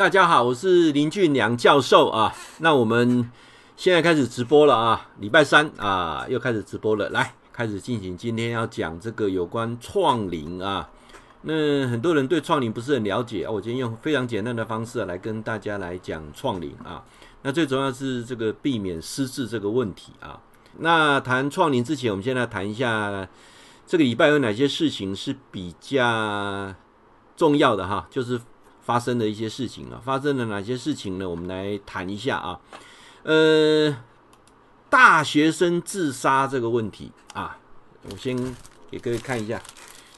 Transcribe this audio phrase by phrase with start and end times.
[0.00, 2.34] 大家好，我是林俊良教授啊。
[2.60, 3.30] 那我们
[3.76, 7.10] 现在开始直播了啊，礼拜三啊，又开始直播了。
[7.10, 10.88] 来，开始进行今天要讲这个有关创龄啊。
[11.42, 17.04] 那很多人对创龄不是很了解啊，我今天用非常简单的方式来跟大家来讲创龄啊。
[17.42, 20.40] 那最重要是这个避免失智这个问题啊。
[20.78, 23.28] 那谈创龄之前，我们先来谈一下
[23.86, 26.74] 这个礼拜有哪些事情是比较
[27.36, 28.40] 重要的哈，就是。
[28.90, 31.30] 发生的一些事情啊，发生了哪些事情呢？
[31.30, 32.58] 我们来谈一下啊。
[33.22, 33.96] 呃，
[34.88, 37.56] 大学生自杀这个问题啊，
[38.10, 38.36] 我先
[38.90, 39.62] 给各位看一下。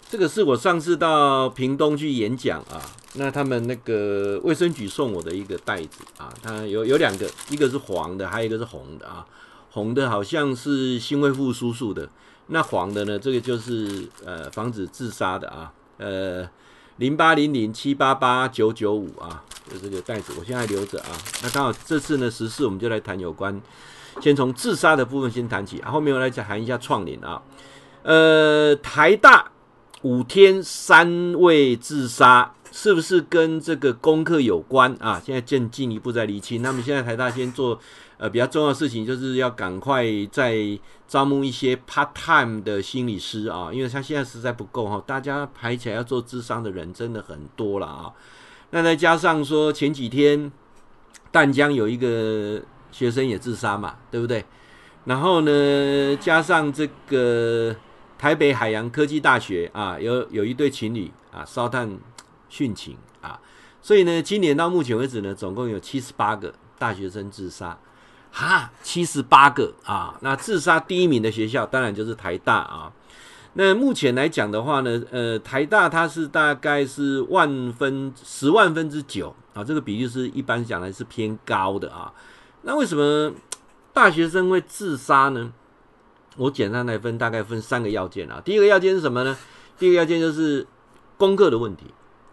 [0.08, 2.80] 这个是我上次到屏东去演讲啊，
[3.16, 9.26] 那他们那个卫生局送我的一个袋子啊，它有有两个，一个是黄的，还有一个是红的啊。
[9.72, 12.08] 红的好像是心肺复苏术的，
[12.46, 16.48] 那黄的呢，这个就是呃防止自杀的啊，呃。
[17.02, 21.08] 零八零零七八八九九五啊，就这个袋子，我现在还留着啊。
[21.42, 23.60] 那刚好这次呢，十四我们就来谈有关，
[24.20, 27.42] 先从自杀的部分先谈起，后面我来讲谈一下创龄啊。
[28.04, 29.50] 呃，台大
[30.02, 35.20] 五天三位自杀，是不是跟这个功课有关啊？
[35.26, 36.62] 现在正进一步在厘清。
[36.62, 37.80] 那么现在台大先做。
[38.22, 40.56] 呃，比较重要的事情就是要赶快再
[41.08, 48.12] 招募一些 part time 的心理师啊，因为他现在实在不够哈，大家排起来要做智商的人真的很多了啊。
[48.70, 50.52] 那再加上说前几天
[51.32, 54.44] 淡江有一个学生也自杀嘛，对不对？
[55.04, 57.74] 然后呢，加上这个
[58.16, 61.98] 台北海洋科技大学啊，有有一对情侣啊烧炭
[62.48, 63.40] 殉情啊，
[63.80, 67.76] 所以呢，今年到目前为止呢，总共有七十八个大学生自杀。
[68.32, 70.16] 哈，七十八个啊！
[70.22, 72.90] 那自杀第一名的学校当然就是台大啊。
[73.52, 82.10] 那目前来讲的话呢，呃，台大它是大概是万分十万分之九啊，这个比例是一般讲来是偏高的啊。
[82.62, 83.30] 那为什么
[83.92, 85.52] 大学生会自杀呢？
[86.38, 88.40] 我简单来分，大概分三个要件啊。
[88.42, 89.36] 第一个要件是什么呢？
[89.78, 90.66] 第一个要件就是
[91.18, 91.88] 功课的问题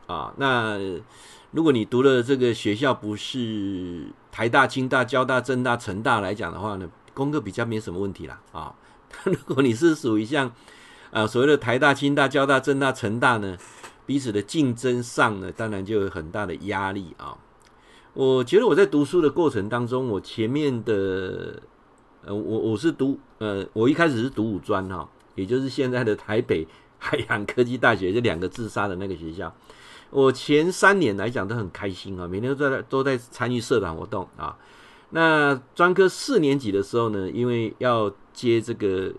[0.08, 0.34] 啊。
[0.38, 0.80] 那
[1.52, 8.76] 如果你读的这个学校不是台大、清大、交大、政大、成大来讲的话呢，功课比较没什么问题啦啊。
[9.26, 10.52] 如果你是属于像
[11.10, 13.58] 呃所谓的台大、清大、交大、政大、成大呢，
[14.06, 17.36] 彼此的竞争上呢，当然就有很大的压力啊。
[18.14, 21.62] 我觉得我在读书的过程当中，我前面的
[22.26, 26.68] 呃，我我是读呃，我一开始是读五专哈，也就是现在的台北
[27.00, 29.52] 海洋科技大学这两个自杀的那个学校。
[30.12, 34.58] 我前三年来讲都很开心啊，每天都在都在参与社团活动啊。
[35.12, 39.12] 那专科四年级的时候呢，因为要接这个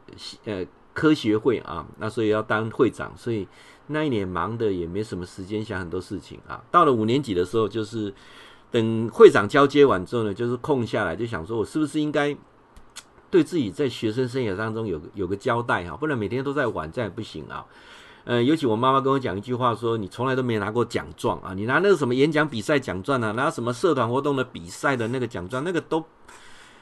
[0.44, 3.46] 呃科学会啊，那所以要当会长，所以
[3.88, 6.62] 那一年忙的也没什么时间想很多事情啊。
[6.70, 8.12] 到了五年级的时候，就是
[8.70, 12.36] 等会长交接完之后呢，就是空下来，就想说我是不是应该
[13.30, 17.64] 对自己在学生生涯当中有个有个交代哈，不然每天都在玩，这样也不行啊。
[18.30, 26.04] 呃，尤其我妈妈跟我讲一句话，说你从来都没拿过奖状啊，你拿那个什么演讲比赛奖状啊，拿什么社团活动的比赛的那个奖状，那个都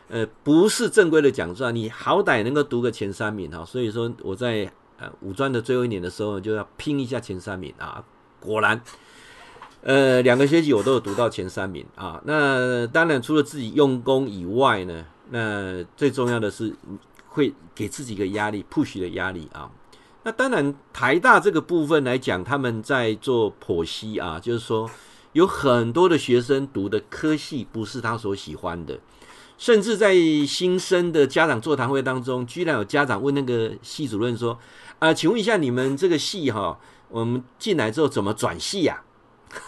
[0.08, 3.64] 呃不是正规的奖状，你好歹能够读个前三名哈。
[3.64, 8.04] 所以说我在呃五专的最后一年的时候就要拼一下前三名啊，
[8.40, 8.78] 果然，
[9.80, 12.20] 呃两个学期我都有读到前三名啊。
[12.26, 16.76] 那当然除了自己用功以外呢，那最重要的是
[17.28, 19.70] 会给自己一个压力，push 的压力啊。
[20.28, 24.90] 那当然，台大这个部分来讲，他们在做剖析啊，就是说
[25.32, 29.00] 有很多的学生读的科系不是他所喜欢的，
[29.56, 30.14] 甚至在
[30.46, 34.58] 新生的家长座谈会当中，居然有家长问那个系主任说
[35.00, 36.78] ：“啊，请问一下，你们这个系哈，
[37.08, 39.00] 我们进来之后怎么转系呀？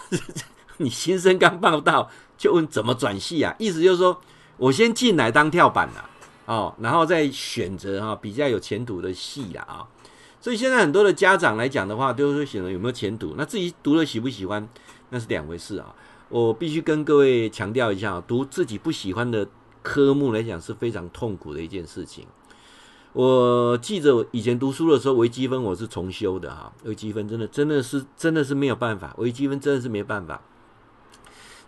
[0.76, 3.56] 你新生刚报到就问怎么转系呀？
[3.58, 4.20] 意思就是说
[4.58, 6.10] 我先进来当跳板了，
[6.44, 9.88] 哦，然后再选择哈比较有前途的系了啊。”
[10.40, 13.34] 所以现在很多的家长来讲的话，都是选择有没有前途。
[13.36, 14.66] 那自己读了喜不喜欢，
[15.10, 15.94] 那是两回事啊。
[16.30, 19.46] 我必须跟各位强调一下，读自己不喜欢的
[19.82, 22.26] 科目来讲是非常痛苦的一件事情。
[23.12, 30.40] 我记得我以前读书的时候，微积分我是重修的哈，微积分真的真的是真的是没有办法，微积分真的是没办法。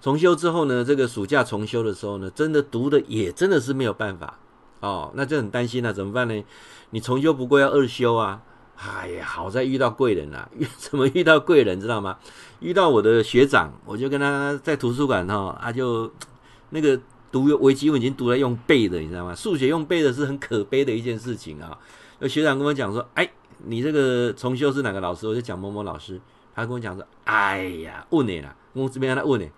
[0.00, 4.38] 重修之后呢，这个暑假重修的时候呢，真的读的也真的是没有办法
[4.80, 6.44] 哦，那就很担心了，怎么办呢？
[6.90, 8.40] 你重修不过要二修啊。
[8.84, 10.50] 哎呀，好在遇到贵人了。
[10.58, 12.18] 遇 怎么遇到贵人，知道吗？
[12.60, 16.10] 遇到我的学长，我就跟他在图书馆哈，他就
[16.70, 16.98] 那个
[17.30, 19.34] 读微积分已经读了用背的，你知道吗？
[19.34, 21.78] 数学用背的是很可悲的一件事情啊。
[22.18, 23.30] 那学长跟我讲说：“哎，
[23.64, 26.20] 你这个重修是哪个老师？”我就讲某某老师。
[26.54, 29.50] 他跟我讲说：“哎呀，问你啦，我这边让他问你。”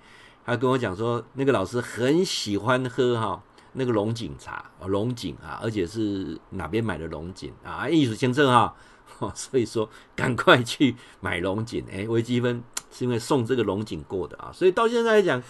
[0.46, 3.42] 他跟我讲说，那个老师很喜欢喝哈
[3.72, 7.88] 那个龙井茶，龙井啊，而且是哪边买的龙井啊？
[7.88, 8.48] 艺术先生
[9.18, 11.84] 哦， 所以说赶快去买龙井。
[11.90, 15.42] 哎，微积分是因为送这个龙井过的啊，所以到现在来讲，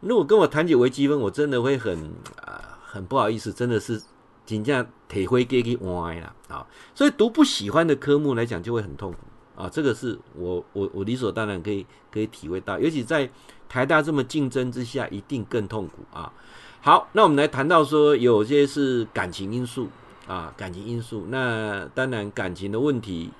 [0.00, 1.96] 如果跟我谈起微积分，我真的会很
[2.42, 4.00] 啊、呃、很不好意思，真的是
[4.44, 6.66] 紧张体会给给歪了啊。
[6.94, 9.18] 所以读不喜欢的科目来讲，就会很痛苦。
[9.56, 13.30] 啊，这个是我我我理所当然可以可以体会到，尤其在
[13.68, 16.32] 台大这么竞争之下，一定更痛苦啊。
[16.80, 19.88] 好，那我们来谈到说，有些是感情因素
[20.26, 21.26] 啊，感情因素。
[21.28, 23.30] 那当然，感情的问题，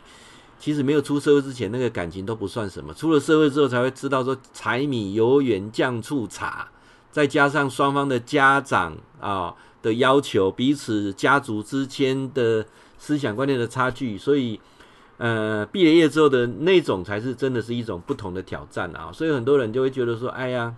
[0.59, 2.93] 其实没有出社会之前，那个感情都不算什么。
[2.95, 6.69] 出了社会之后，才会知道说，柴米油盐酱醋茶，
[7.11, 12.67] 再加上双方的家长啊的要求，彼此家族之间的
[12.99, 14.61] 思想观念的差距，所以。
[15.17, 20.75] 呃，毕了业之后的那种才是真的是一种不同的挑战啊，所以很多人就会觉得说，哎呀，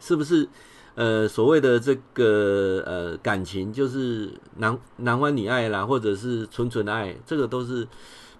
[0.00, 0.48] 是不是
[0.94, 7.86] 呃所谓的这个呃感情就是男男欢女爱啦，或者是纯纯的爱，这个都是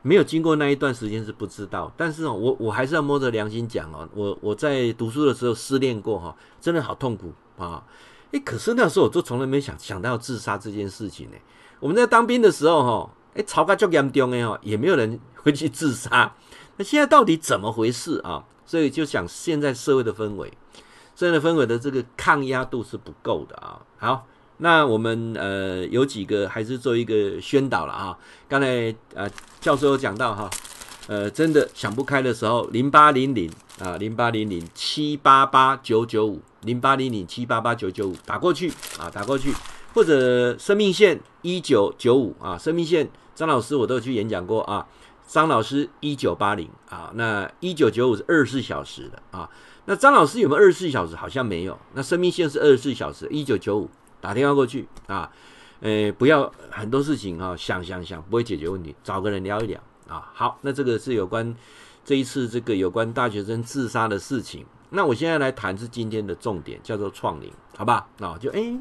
[0.03, 1.93] 没有经过那一段时间是不知道。
[1.97, 7.85] 但是哦，我我还是要摸着良心讲哦，我我在读书的时候失恋过哈，真的好痛苦啊！
[8.33, 11.37] 诶，可是那时候我就从来没想想到要自杀这件事情呢。
[11.81, 13.11] 我们在当兵的时候哈。
[13.35, 16.33] 哎，吵架就严重的哦，也没有人会去自杀。
[16.77, 18.45] 那现在到底怎么回事啊？
[18.65, 20.53] 所以就想现在社会的氛围，
[21.17, 23.81] 社会的氛围的这个抗压度是不够的啊。
[23.99, 24.27] 好，
[24.59, 28.19] 那我们呃有几个还是做一个宣导了啊。
[28.49, 29.29] 刚才呃
[29.61, 30.51] 教授有讲到哈，
[31.07, 33.51] 呃真的想不开的时候，零八零零
[33.81, 39.53] 啊零八零零七八八九九五零八零零七八八九九五打过去啊打过去，
[39.95, 43.11] 或者生命线一九九五啊生命线。
[43.35, 44.87] 张老师，我都有去演讲过啊。
[45.27, 49.51] 张老师一九八零啊，那一九九五是二十四小时的啊。
[49.87, 51.15] 那张老师有没有二十四小时？
[51.15, 51.79] 好像没有。
[51.93, 53.91] 那生命线是二十四小时，一九九五
[54.21, 55.31] 打电话过去啊。
[55.81, 59.79] 呃，不要很多事情啊，想想想不会解决问题，找个人聊一聊
[60.09, 60.31] 啊。
[60.33, 61.55] 好，那这个是有关
[62.05, 64.65] 这一次这个有关大学生自杀的事情。
[64.91, 68.07] 那我现在来谈是今天的重点，叫做创领，好吧？
[68.19, 68.79] 那啊，就诶，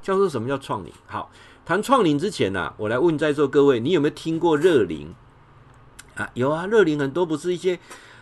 [0.00, 0.92] 叫做什么叫创领？
[1.06, 1.30] 好。
[1.66, 5.12] 谈创领之前呢、我来问在座各位，你有没有听过乐灵
[6.14, 6.30] 啊？
[6.34, 7.76] 有啊，乐灵很多不是一些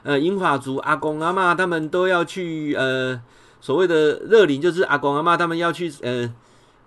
[0.05, 3.21] 呃英法族阿公阿嬷他们都要去呃
[3.61, 6.33] 所谓的乐龄，就是阿公阿嬷他们要去呃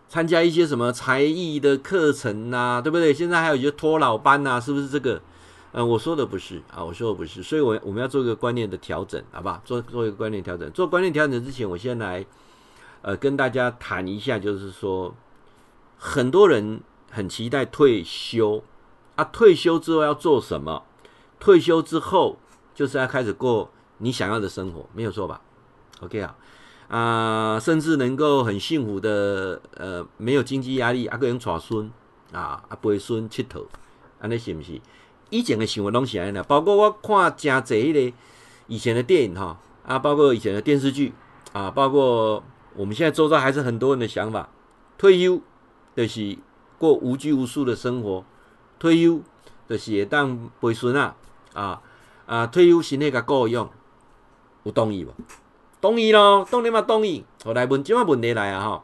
[0.07, 3.13] 参加一些什么才艺的课程啊，对不对？
[3.13, 5.21] 现在还有一些托老班啊，是不是这个？
[5.73, 9.61] 嗯、我说的不是啊，我说的不是，所以我我们要做一个观念的调整，好不好？
[9.65, 12.25] 做做一个观念调整，做观念调整之前，我先来
[13.01, 15.13] 呃跟大家谈一下，就是说。
[15.99, 16.79] 很多人
[17.09, 18.63] 很期待退休
[19.15, 20.83] 啊，退休之后要做什么？
[21.39, 22.37] 退休之后
[22.77, 25.41] 就是要开始过你想要的生活，没有错吧
[26.01, 26.35] ？OK 啊，
[26.87, 31.91] 啊，甚至能够很幸福的，呃，没有经济压力，啊，个人带孙
[32.31, 33.65] 啊，啊，陪孙佚佗，
[34.19, 34.79] 安尼是不是？
[35.31, 38.15] 以前的想法拢是安尼，包括我看真侪迄个
[38.67, 41.13] 以前的电影哈，啊，包括以前的电视剧
[41.53, 42.43] 啊，包括
[42.75, 44.47] 我们现在周遭还是很多人的想法，
[44.97, 45.41] 退休。
[45.95, 46.37] 就是
[46.77, 48.23] 过无拘无束的生活，
[48.77, 49.19] 退休
[49.67, 51.15] 就是会当陪孙啊，
[51.55, 51.81] 啊
[52.27, 53.67] 啊退休是那个够用，
[54.63, 55.11] 有同意无？
[55.81, 57.25] 同意咯，当然嘛同意。
[57.43, 58.83] 后来问，今晚问题来啊哈，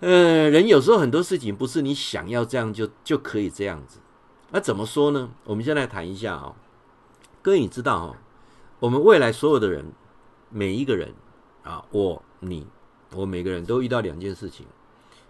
[0.00, 3.98] 呃，人有时候很多事情不是你想要这样就就可以这样子。
[4.50, 5.30] 那怎么说呢？
[5.44, 6.54] 我们先来谈一下啊，
[7.42, 8.16] 各位你知道哈，
[8.78, 9.92] 我们未来所有的人，
[10.48, 11.12] 每一个人
[11.64, 12.66] 啊，我你
[13.14, 14.66] 我每个人都遇到两件事情。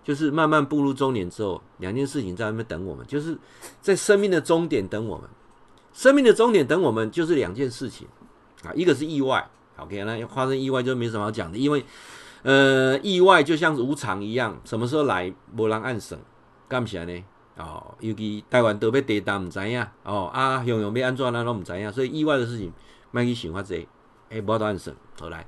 [0.02, 3.38] 就是慢慢步入中年之后，两件事情在那边等我们，就是
[3.82, 5.28] 在生命的终点等我们。
[5.92, 8.06] 生命的终点等我们，就是两件事情
[8.64, 11.84] 啊，一个是意外，OK，那要发生意外就没什么好讲的，因为
[12.42, 16.20] 呃，意外就像是无常一样，什么时候来，无人按算，
[16.68, 17.24] 干不起来呢？
[17.56, 22.72] 哦，尤其台湾都被地震，唔知影哦啊，用用要安怎，咱都唔知影，所以意外的事情，
[23.10, 23.86] 莫去想法这，
[24.30, 25.46] 哎，无法度按算，好来，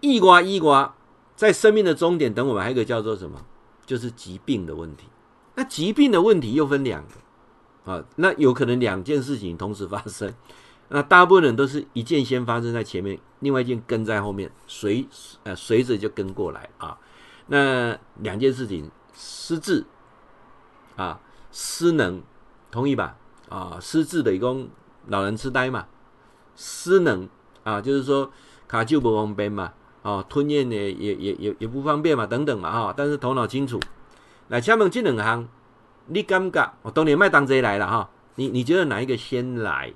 [0.00, 0.90] 意外，意外。
[1.36, 3.44] 在生命的终点等我们，还有一个叫做什么？
[3.84, 5.08] 就是疾病的问题。
[5.56, 7.14] 那疾病的问题又分两个
[7.84, 10.32] 啊，那有可能两件事情同时发生。
[10.88, 15.06] 那大部分人都是一件先发生在前面，另外一件跟在后面，随
[15.42, 16.98] 呃随着就跟过来啊。
[17.46, 19.84] 那两件事情，失智
[20.96, 22.22] 啊，失能，
[22.70, 23.16] 同意吧？
[23.48, 24.68] 啊，失智的一共
[25.08, 25.86] 老人痴呆嘛，
[26.56, 27.28] 失能
[27.64, 28.30] 啊，就是说
[28.66, 29.72] 卡就不方便嘛。
[30.02, 33.80] 哦，吞咽呢也也也也不方便嘛，等等嘛哈，但是头脑清楚。
[34.48, 35.48] 来，下面这两行，
[36.06, 39.92] 你感觉我当年麦当贼来了哈，你你觉得哪一个先来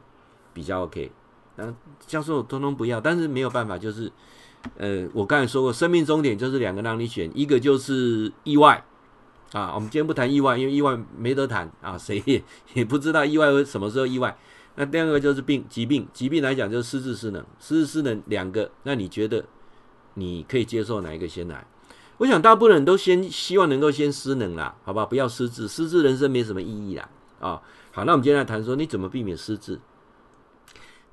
[0.52, 1.10] 比较 OK？
[1.56, 1.74] 嗯，
[2.06, 4.10] 教授通通不要，但是没有办法，就是
[4.76, 8.84] 呃，我刚才说过，生命终点就是两个让你选，一个就是意外
[9.52, 12.42] 啊，我们今天不谈意外，因为意外没得谈啊， 谁也
[12.74, 14.36] 也不知道意外会什么时候意外。
[14.76, 19.44] 那第二个就是病疾病，疾病来讲就是失智失能，失智失能两个，那你觉得
[20.14, 21.66] 你可以接受哪一个先来？
[22.18, 27.08] 我想大部分人都先希望能够先失能啦，好吧，不要失智，失智人生没什么意义啦
[27.40, 27.62] 啊。
[27.90, 29.80] 好，那我们今天来谈说你怎么避免失智。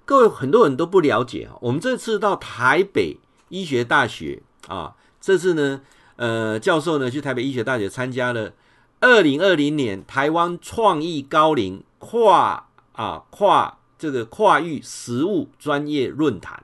[0.03, 3.17] 各位很多人都不了解啊，我们这次到台北
[3.50, 5.81] 医学大学啊，这次呢，
[6.17, 8.53] 呃，教授呢去台北医学大学参加了
[9.00, 12.67] 二零二零年台湾创意高龄跨。
[12.97, 16.63] 啊，跨这个跨域实务专业论坛，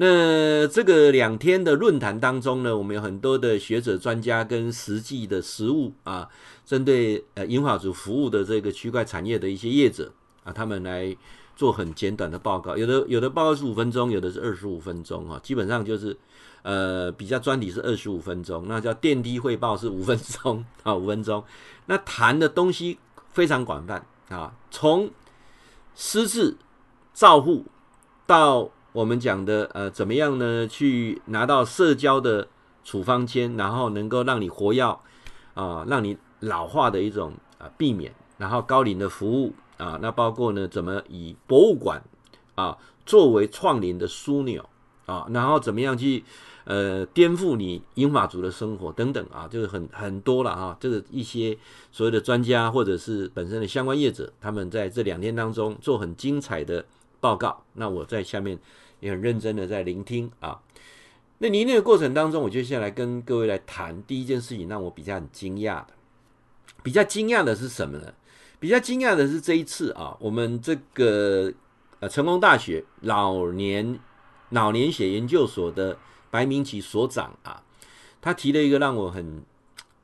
[0.00, 6.28] 那这个两天的论坛当中呢，我们有很多的学者专家跟实际的实务啊，
[6.64, 10.12] 针对呃银发族服务的这个区块产业的一些业者
[10.44, 11.16] 啊，他们来
[11.56, 16.16] 做很简短的报告，有的有的报告是五分钟，有的是二十五分钟啊，基本上就是
[16.62, 21.42] 呃比较专题是二十五分钟，那叫电梯汇报是五分钟啊，五分钟，
[21.86, 22.98] 那谈的东西
[23.32, 24.06] 非常广泛。
[24.28, 25.10] 啊，从
[25.96, 26.56] 失智
[27.14, 27.64] 照护
[28.26, 30.66] 到我们讲的呃，怎么样呢？
[30.66, 32.48] 去拿到社交的
[32.82, 34.82] 处方签，然后能够让你活跃
[35.54, 42.02] 啊，让你老化的一种啊避免，然后高龄的服务啊，那包括呢，怎么以博物馆
[42.56, 42.76] 啊
[43.06, 44.68] 作为创龄的枢纽
[45.06, 46.24] 啊，然后怎么样去。
[46.64, 50.76] 呃，颠覆你英法族的生活等等啊，就是很很多了啊。
[50.78, 51.56] 这个一些
[51.90, 56.84] 所谓的专家或者是本身的相关业者，他们在这两天当中做很精彩的
[57.20, 57.64] 报告。
[57.72, 58.58] 那我在下面
[59.00, 60.60] 也很认真的在聆听啊。
[61.38, 65.88] 那您那个过程当中，我就先来跟各位来谈第一件事情，让我比较很惊讶的，
[66.82, 68.12] 比较惊讶的是什么呢？
[68.58, 71.52] 比较惊讶的是这一次啊，我们这个
[72.00, 73.98] 呃成功大学老年
[74.50, 75.96] 老年血研究所的。
[76.30, 77.62] 白明启所长啊，
[78.20, 79.42] 他提了一个让我很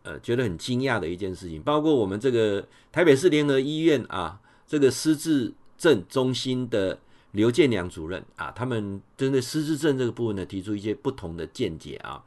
[0.04, 6.98] 呃觉得很惊讶的一件事情，包括我们这个台北市联合医院啊，这个失智症中心的
[7.34, 12.22] 刘建良主任啊，他们针对失智症这个部分呢，提出一些不同的见解啊。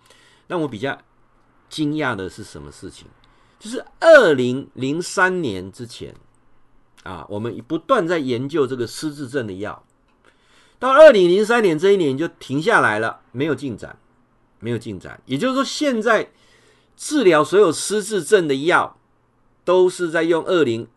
[0.47, 0.97] 让我比较
[1.69, 3.07] 惊讶的是什么事情？
[3.57, 6.13] 就是二零零三年之前
[7.03, 9.83] 啊，我们不断在研究这个失智症的药。
[10.77, 13.97] 到二零零三年这一年就停下来了，没有进展，
[14.59, 15.19] 没有进展。
[15.25, 16.31] 也就是说，现在
[16.95, 18.97] 治疗所有失智症的药，
[19.63, 20.87] 都是在用二零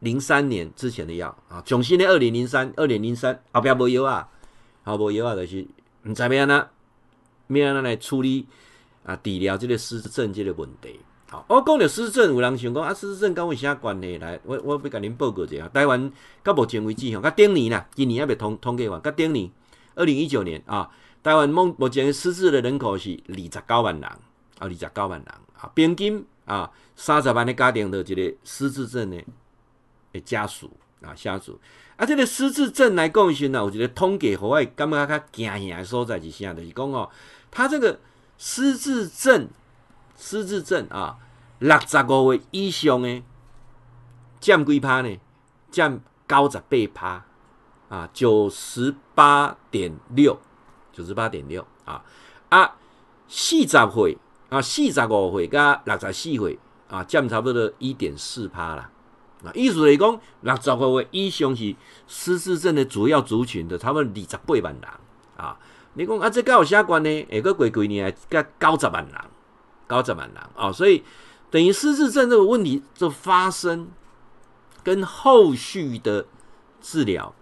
[0.00, 1.62] 零三年之前的药啊。
[1.64, 4.28] 囧新的二零零三、二零零三后边没有啊，
[4.84, 5.66] 后没有啊，就是
[6.04, 6.68] 毋知咩呢，
[7.46, 8.46] 咩呢来处理
[9.04, 11.00] 啊，治疗这个失智症这个问题。
[11.28, 14.18] 好，我讲着失智症，有人想讲啊，失智症跟我有啥关系？
[14.18, 16.10] 来，我我要甲您报告一下，台湾
[16.42, 19.48] 到目前为止吼，甲顶年啦，今年还未通统计完，甲顶年
[19.94, 20.90] 二零一九年啊，
[21.22, 24.18] 台湾目目前失智的人口是二十九万人啊，
[24.58, 29.22] 二十九万人啊，平均啊三十万的家庭的这个失智症的
[30.12, 30.70] 诶家属
[31.02, 31.58] 啊家属
[31.96, 36.52] 啊，这个失智症来讲时呢，我觉得统计和我感觉较惊吓的所在是啥？
[36.54, 37.10] 就是讲哦，
[37.50, 37.98] 他这个
[38.38, 39.48] 失智症。
[40.22, 41.16] 失智症啊，
[41.60, 43.22] 六十五岁以上的
[44.38, 45.18] 占几趴呢？
[45.70, 45.98] 占
[46.28, 47.24] 九十八趴
[47.88, 50.38] 啊，九十八点六，
[50.92, 52.04] 九十八点六啊
[52.50, 52.76] 啊，
[53.28, 54.18] 四十岁
[54.50, 56.58] 啊，四十五岁加六十四岁
[56.90, 58.90] 啊，占差不多一点四趴啦。
[59.44, 61.74] 啊，意思来讲，六十个位以上是
[62.06, 64.84] 失智症的主要族群的，差不多二十八万人
[65.36, 65.58] 啊。
[65.94, 67.26] 你讲啊，这个有啥关呢？
[67.30, 69.14] 下个过几年加九十万人。
[69.86, 70.70] 高十万人啊？
[70.70, 71.02] 所以
[71.50, 73.88] 等于失智症这个问题的发生，
[74.84, 76.26] 跟后续的
[76.80, 77.34] 治疗，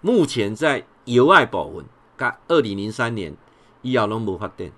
[0.00, 1.84] 目前在有爱部分，
[2.16, 3.36] 跟二零零三年
[3.82, 4.72] 医疗龙博发电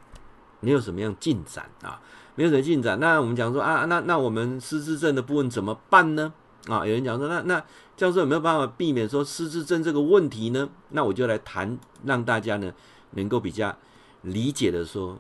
[0.59, 2.01] 没有什么样进展啊？
[2.35, 2.99] 没有什么进展。
[2.99, 6.33] 那我们讲说啊，那那我们失智症的部分怎么办呢？
[6.67, 7.65] 啊，有人讲说，那那
[7.97, 10.69] 教授有没有办法避免说失智症这个问题呢？
[10.91, 12.73] 那我就来谈，让大家呢
[13.13, 13.77] 能够比较
[14.23, 15.19] 理解的说。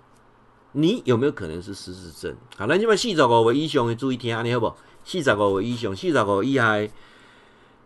[0.76, 2.34] 你有没有可能是失智症？
[2.56, 4.76] 好，那你们四十五岁以上的注意听，你好不好？
[5.04, 6.90] 四十五岁以上，四十五岁以下，诶、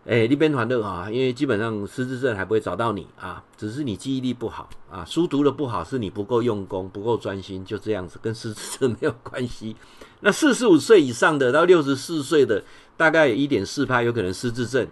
[0.05, 9.75] 欸，你别团队啊，因为基本上失智症还不会找到你啊，只是你记忆力不好啊，书读的不好，是你不够用功，不够专心，就这样子，跟失智症没有关系。
[10.21, 12.63] 那四十五岁以上的到六十四岁的，
[12.99, 14.85] 大概有一点四趴有可能失智症。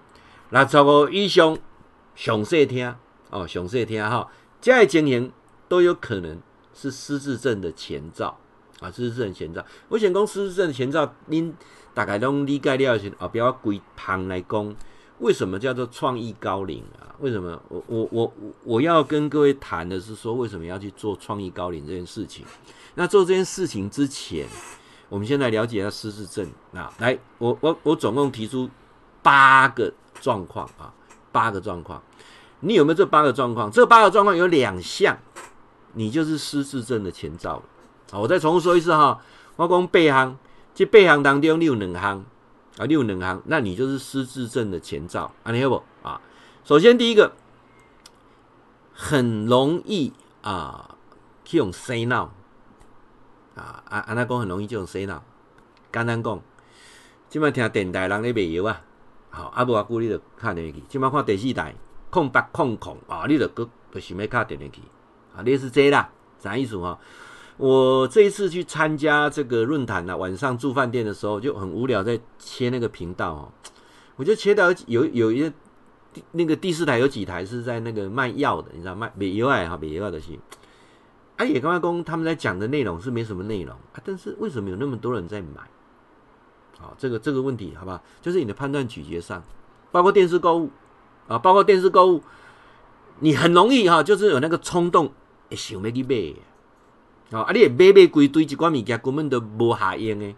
[0.51, 1.57] 那超过以上，
[2.15, 2.95] 详细听
[3.29, 5.29] 哦，详细听哈，这样的情形
[5.67, 6.39] 都有可能。
[6.79, 8.37] 是失智症的前兆
[8.79, 8.91] 啊！
[8.91, 11.51] 失智症前兆，我想讲失智症的前兆，您
[11.91, 14.75] 大概拢理解了后，后边我归旁来讲，
[15.17, 17.17] 为什么叫做创意高龄啊？
[17.17, 18.33] 为什么我我我
[18.63, 22.45] 我要跟各位谈的是说，为什么要去做创意高龄这件事情？
[22.93, 24.45] 那做这件事情之前，
[25.09, 26.47] 我们先来了解一下失智症。
[26.73, 28.69] 啊来，我我我总共提出
[29.21, 30.93] 八个状况啊，
[31.31, 32.01] 八个状况。
[32.59, 33.71] 你有没有这八个状况？
[33.71, 35.17] 这八个状况有两项，
[35.93, 37.61] 你就是失智症的前兆。
[38.11, 39.21] 好，我再重复说一次哈，
[39.55, 40.37] 我讲背行，
[40.73, 42.25] 这背行当中你有两项。
[42.77, 46.21] 啊，六能行，那你就是失智症的前兆，啊，你有不啊？
[46.63, 47.33] 首先第一个，
[48.93, 50.95] 很容易啊，
[51.43, 52.31] 去用洗脑
[53.57, 55.21] 啊，啊，安那讲很容易就用洗脑。
[55.91, 56.41] 简单讲，
[57.27, 58.81] 即摆听电台人咧卖药啊，
[59.29, 61.73] 好，啊无偌久你著敲电去，即摆看第四台
[62.09, 64.81] 空八空空啊，你著搁就想要敲电去，
[65.35, 66.09] 啊，类似这啦，
[66.39, 66.99] 啥意思哈？
[67.57, 73.51] 我这一次去参加这个论坛呢，晚上住饭店的时候就很无聊，在切那个频道哦，
[74.15, 75.51] 我就切到有有一个
[76.33, 80.33] 那个第四台有几台是在那个卖药的，你知道卖卖药啊哈，卖药的是，
[81.37, 85.61] 啊也刚刚讲他们在讲的内容是没什么内容啊，但是为什么有那么多人在买？
[86.79, 88.03] 好，这个这个问题好不好？
[88.21, 89.41] 就是你的判断咀嚼上，
[89.91, 90.69] 包括电视购物
[91.27, 92.21] 啊，包括电视购物，
[93.19, 95.11] 你很容易哈，就是有那个冲动，
[95.51, 96.35] 想要去买。
[97.31, 97.51] 哦，啊！
[97.51, 100.35] 你会买买规堆一寡物件，根本都无下用的。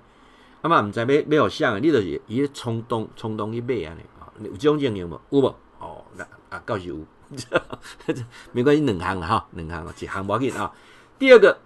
[0.62, 4.01] 啊嘛，毋知买买互啥，你就是伊冲动冲动去买安尼。
[4.20, 5.22] 哦，有这种情形无？
[5.29, 5.56] 有无？
[5.79, 6.98] 哦，那啊，倒是有。
[8.51, 10.71] 没关系，两项哈，两项一行无要紧啊。
[11.17, 11.59] 第二个，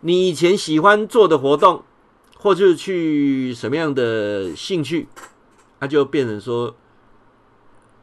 [0.00, 1.84] 你以前喜欢做的活动，
[2.38, 5.08] 或者是去什么样的兴趣，
[5.78, 6.74] 那、就变成说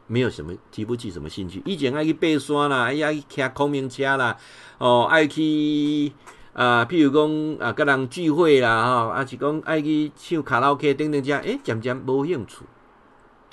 [0.06, 1.62] 没有什么提不起什么兴趣。
[1.64, 4.36] 以前爱去爬山啦，爱去骑空明车啦，
[4.78, 6.12] 哦，爱去。
[6.54, 12.64] 啊，譬如讲啊，跟人聚会啦，哈，啊是讲爱去唱卡拉 OK 等等这样，诶，渐渐无兴趣，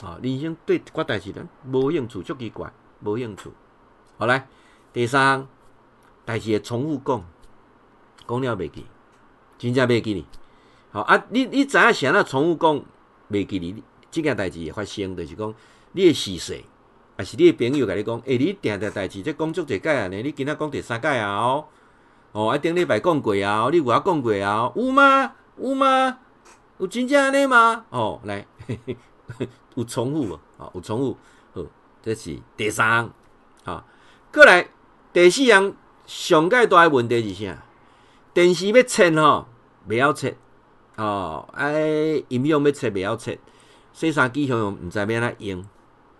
[0.03, 3.51] 啊，人生对我代志呢无兴趣，足奇怪，无兴趣。
[4.17, 4.47] 好来，
[4.93, 5.47] 第三，
[6.23, 7.23] 代志会重复讲，
[8.27, 8.85] 讲了袂记，
[9.57, 10.25] 真正袂记哩。
[10.91, 12.81] 好啊，你你知影啥那重复讲
[13.29, 13.83] 袂记哩？
[14.09, 15.53] 这件代志会发生，就是讲
[15.91, 16.63] 你的事实，
[17.17, 21.65] 还是你的朋友甲你讲，诶、你定定代志，这工作一届啊，呢，你今仔讲第三届啊，哦。
[22.31, 25.33] 哦，啊顶礼拜讲过啊，你有啊讲过啊，有吗？
[25.57, 26.17] 有吗？
[26.77, 27.85] 有真正安尼吗？
[27.89, 28.45] 哦，来，
[29.75, 30.39] 有重复无？
[30.57, 31.17] 哦，有重复。
[32.05, 33.09] 这是第三。
[33.63, 33.83] 好，
[34.31, 34.67] 过来
[35.11, 35.73] 第四样
[36.05, 37.63] 上盖大个问题是啥？
[38.31, 39.47] 电视要切吼，
[39.89, 40.37] 袂晓切。
[40.97, 43.39] 哦，哎，音响要切袂晓切。
[43.91, 45.65] 洗衫机响用毋知要安怎用。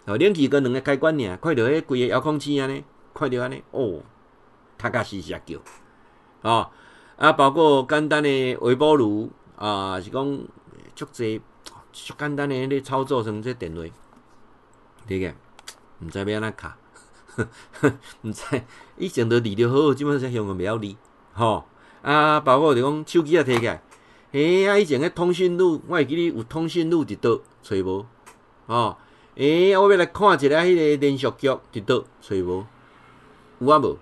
[0.05, 4.01] 哦，冷气跟两个开关尔，看到迄规个遥控器安尼，看到安尼，哦，
[4.79, 5.59] 踏脚实实叫。
[6.41, 6.71] 哦，
[7.17, 10.39] 啊，包括简单的微波炉啊，是讲
[10.95, 11.39] 足侪
[11.93, 13.83] 足简单的咧操作成这电话，
[15.05, 15.31] 对个，
[15.99, 16.77] 毋知要安怎卡，
[18.23, 18.61] 毋知
[18.97, 20.95] 以前都离得好，基本上用个袂晓离，
[21.33, 21.65] 吼
[22.01, 23.81] 啊，包括就讲手机啊摕起来，
[24.31, 28.05] 嘿啊，以前个通讯录，我会记你有通讯录伫倒，揣无，
[28.67, 28.97] 吼，
[29.35, 32.65] 诶，我要来看一下迄个连续剧伫倒，揣无，
[33.59, 33.97] 有啊无？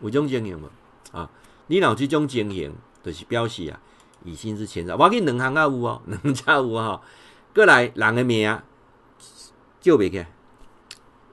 [0.00, 0.70] 有种情形无？
[1.16, 1.30] 啊？
[1.68, 3.80] 你若有即种情形，就是表示啊，
[4.24, 4.96] 已经是前兆。
[4.96, 7.00] 我给两项啊有哦，两家有哦。
[7.54, 8.60] 过来人的名
[9.80, 10.28] 叫袂起来，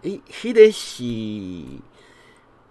[0.03, 1.03] 诶，迄个是，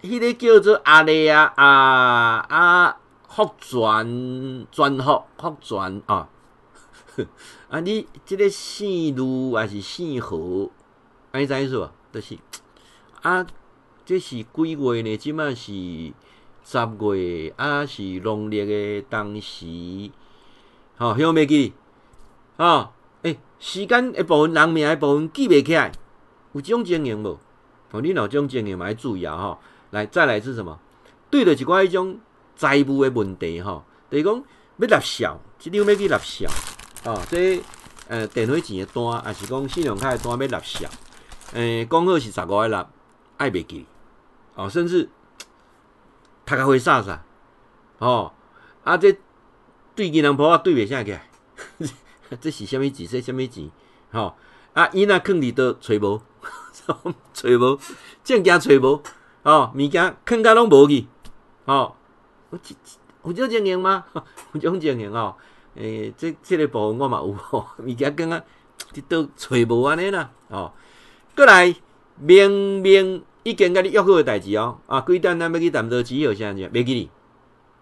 [0.01, 6.29] 迄个叫做阿丽啊啊啊福全全福福全啊。
[7.69, 10.69] 啊， 你即个姓卢还是姓何？
[11.31, 11.89] 安尼知影无？
[12.11, 12.37] 就是
[13.21, 13.45] 啊，
[14.05, 15.17] 这是几月呢？
[15.17, 16.13] 即马是。
[16.65, 19.65] 十月啊，是农历的当时，
[20.97, 21.73] 吼、哦，晓袂记？
[22.57, 22.93] 吼、
[23.23, 25.91] 诶、时间一部分人名一部分记袂起来，
[26.53, 27.37] 有这种经营无？
[27.91, 29.37] 哦，你若有这种经营嘛，要注意啊！
[29.37, 29.59] 吼、
[29.91, 30.79] 来，再来是什么？
[31.29, 32.19] 对着一寡迄种
[32.55, 34.43] 财务的问题，吼、哦，就是讲
[34.77, 36.49] 要纳销，即张要去纳销，
[37.05, 37.61] 哦，这
[38.07, 40.89] 呃电话钱的单，还是讲信用卡的单要纳销，
[41.53, 42.89] 诶、呃，讲好是十五个纳，
[43.37, 43.85] 爱袂记，
[44.55, 45.09] 哦，甚至。
[46.45, 47.19] 他甲会煞煞，
[47.99, 48.33] 哦，
[48.83, 49.17] 啊，这
[49.95, 51.17] 对银行婆啊对袂下去，
[52.41, 53.07] 这是虾物钱？
[53.07, 53.71] 说虾物钱？
[54.11, 54.35] 吼，
[54.73, 56.21] 啊，伊那囥伫倒揣无，
[57.33, 57.79] 揣无，
[58.23, 59.01] 正惊揣无，
[59.43, 60.87] 哦，物件囥甲拢无？
[60.87, 61.05] 去，
[61.65, 61.95] 哦，
[62.51, 62.75] 有这
[63.23, 64.05] 有这情形吗？
[64.13, 65.35] 有这种情形哦，
[65.75, 68.41] 诶、欸，这这个部分我嘛有吼，物件刚刚
[68.93, 69.83] 伫倒揣无？
[69.83, 70.71] 安尼啦，哦，
[71.35, 71.75] 过来
[72.17, 73.23] 明明。
[73.45, 77.09] 已经甲你约好诶代志哦，啊，几点咱要去谈多几号啥物事，袂记哩，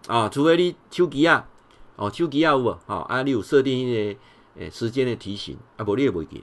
[0.08, 1.46] 啊，除非你手机啊，
[1.94, 2.76] 哦，手机啊有无？
[2.84, 4.20] 吼，啊，你有设定迄个
[4.58, 5.94] 诶时间诶提醒，啊，无？
[5.94, 6.42] 你会袂记，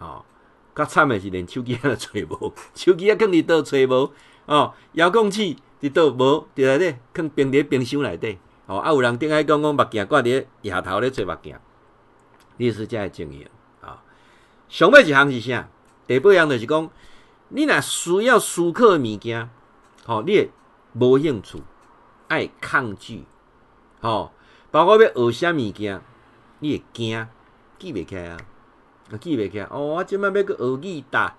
[0.00, 0.22] 哦，
[0.76, 4.12] 较惨的是连手机也都找无， 手机也放伫倒找无
[4.44, 11.56] 哦，遥控器伫倒无，伫内底放冰伫冰箱内底哦，啊有人顶爱讲讲目镜挂伫额头咧做目镜，
[12.58, 14.02] 你是遮个经验啊。
[14.68, 15.68] 上尾一项是啥？
[16.06, 16.90] 第八项就是讲，
[17.48, 19.48] 你若需要思考的物件，
[20.04, 20.50] 吼、哦，你会
[20.92, 21.62] 无兴趣，
[22.28, 23.24] 爱抗拒，
[24.00, 24.30] 吼、哦，
[24.70, 26.00] 包括要学啥物件，
[26.60, 27.26] 你会惊，
[27.78, 28.36] 记袂起来啊。
[29.20, 31.36] 记袂起来哦，我即摆要搁学语达，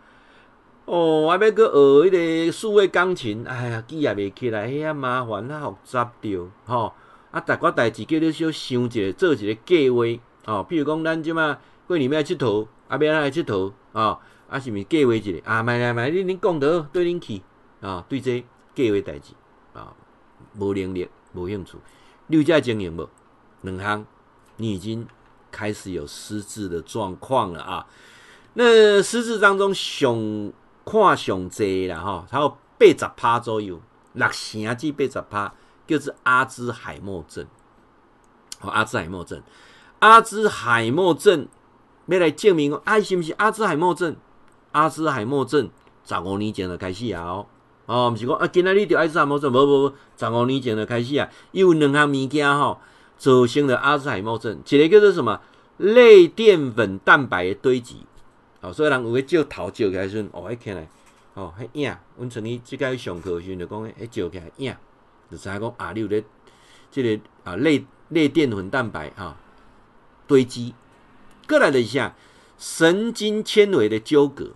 [0.85, 6.93] 哦，我要搁学迄个数位钢琴，哎呀，记也袂起来，遐麻烦啊，复杂着，吼，
[7.31, 10.03] 啊，逐个代志叫你小想一下，做一个计划，
[10.45, 17.41] 哦，比如讲咱即摆过年要来佚佗，啊，要来佚佗，哦，啊，是毋是计划一下，啊，买来买，恁恁讲得对恁去，
[17.81, 19.33] 啊，对这计划代志，
[19.73, 19.93] 啊，
[20.57, 21.77] 无能力，无兴趣，
[22.27, 23.09] 你有这经验无？
[23.61, 24.05] 两项，
[24.55, 25.05] 你已经。
[25.51, 27.85] 开始有失智的状况了啊！
[28.53, 30.51] 那失智当中上
[30.83, 33.79] 看上济了哈，还有八十趴左右，
[34.13, 35.53] 六成至八十趴，
[35.85, 37.45] 就是阿兹海默症。
[38.61, 39.41] 哦，阿兹海默症，
[39.99, 41.47] 阿兹海默症
[42.07, 44.15] 要来证明哦，哎，是不是阿兹海默症？
[44.71, 45.69] 阿兹海默症
[46.03, 47.23] 十五年前就开始啊！
[47.25, 47.45] 哦，
[47.85, 51.29] 哦，不是讲啊，今仔日得阿兹海默症，无无无，十五年前就开始啊！
[51.51, 52.79] 伊有两项物件吼。
[53.17, 55.41] 造成了阿兹海默症，一个叫做什么？
[55.77, 57.97] 类淀粉蛋白的堆积，
[58.61, 60.87] 哦，所以人有个照头照起来时，哦，一看来，
[61.35, 64.75] 哦，迄影，阮像你即个上课时就讲，迄照起来影，
[65.29, 66.23] 就知影讲啊，你有咧，
[66.89, 69.37] 即个啊类类淀粉蛋白啊
[70.25, 70.73] 堆积，
[71.47, 72.15] 过来了一下
[72.57, 74.51] 神经纤维的纠葛。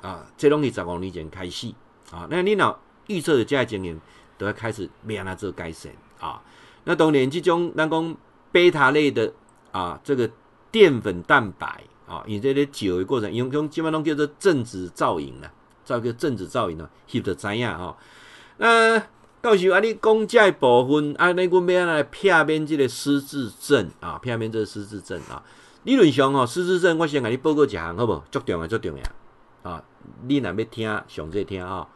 [0.00, 1.74] 啊，这东西十五年前开始。
[2.12, 4.00] 啊，那你若预测的这经验，
[4.38, 5.90] 都要开始慢慢做改善。
[6.20, 6.40] 啊。
[6.84, 8.16] 那当然，这种咱讲
[8.50, 9.32] 贝塔类的
[9.70, 10.30] 啊，这个
[10.70, 15.50] 淀粉蛋白啊，因这个久的过程，用用基本上叫做正子造影了，
[15.84, 17.96] 造个正子造影了，翕得知影哈。
[18.58, 18.98] 那
[19.40, 25.42] 到时候啊，你讲这部分啊，那阮要来片面这个失智症啊，片面这个失智症啊，
[25.84, 28.22] 理论上哦，失智症我先给你报告一项好不？
[28.30, 29.84] 足重要，足重要啊！
[30.26, 31.86] 你若要听，上这听啊，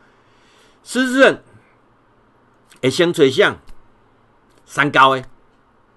[0.84, 1.40] 失智症
[2.80, 3.56] 会先垂向。
[4.66, 5.24] 三高诶，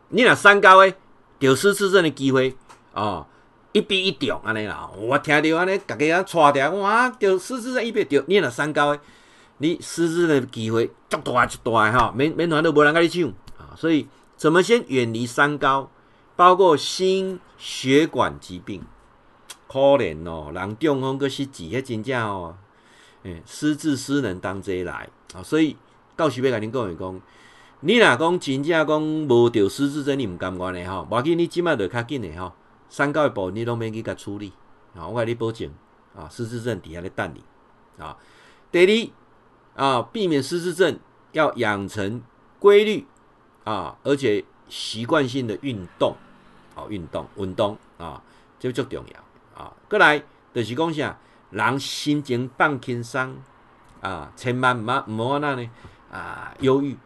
[0.09, 0.93] 你若三高诶，
[1.39, 2.55] 得失智症的机会
[2.93, 3.25] 哦，
[3.71, 4.87] 一比一重安尼啦。
[4.95, 8.99] 我听着安尼，大家啊带着，哇，得失智症一比一，你若三高诶，
[9.57, 13.27] 你失智的机会足大足大诶哈，免免团都无人甲你抢
[13.57, 13.73] 啊。
[13.75, 15.89] 所以怎么先远离三高？
[16.35, 18.83] 包括心血管疾病，
[19.67, 22.55] 可怜哦，人中风个失智，迄真正哦，
[23.23, 25.41] 诶，失智失能当这来啊。
[25.41, 25.75] 所以
[26.15, 27.21] 到时要甲恁讲一讲。
[27.81, 32.51] 你若讲真正讲无着失智症，你毋甘愿的吼，无要紧，你即马就较紧的吼，
[32.89, 34.51] 三高的部你拢免去甲处理
[34.93, 35.71] 啊，我甲你保证
[36.13, 37.41] 啊，失智症底下咧等你
[38.03, 38.17] 啊。
[38.69, 39.13] 第
[39.77, 40.99] 二啊，避免失智症
[41.31, 42.21] 要养成
[42.59, 43.07] 规律
[43.63, 46.13] 啊，而且习惯性的运动，
[46.75, 48.21] 好运动运动啊，
[48.59, 49.71] 这足重要啊。
[49.89, 50.21] 过来
[50.53, 51.17] 就是讲啥，
[51.51, 53.37] 人心情放轻松
[54.01, 55.69] 啊，千万毋好毋好安怎呢
[56.11, 56.97] 啊，忧郁。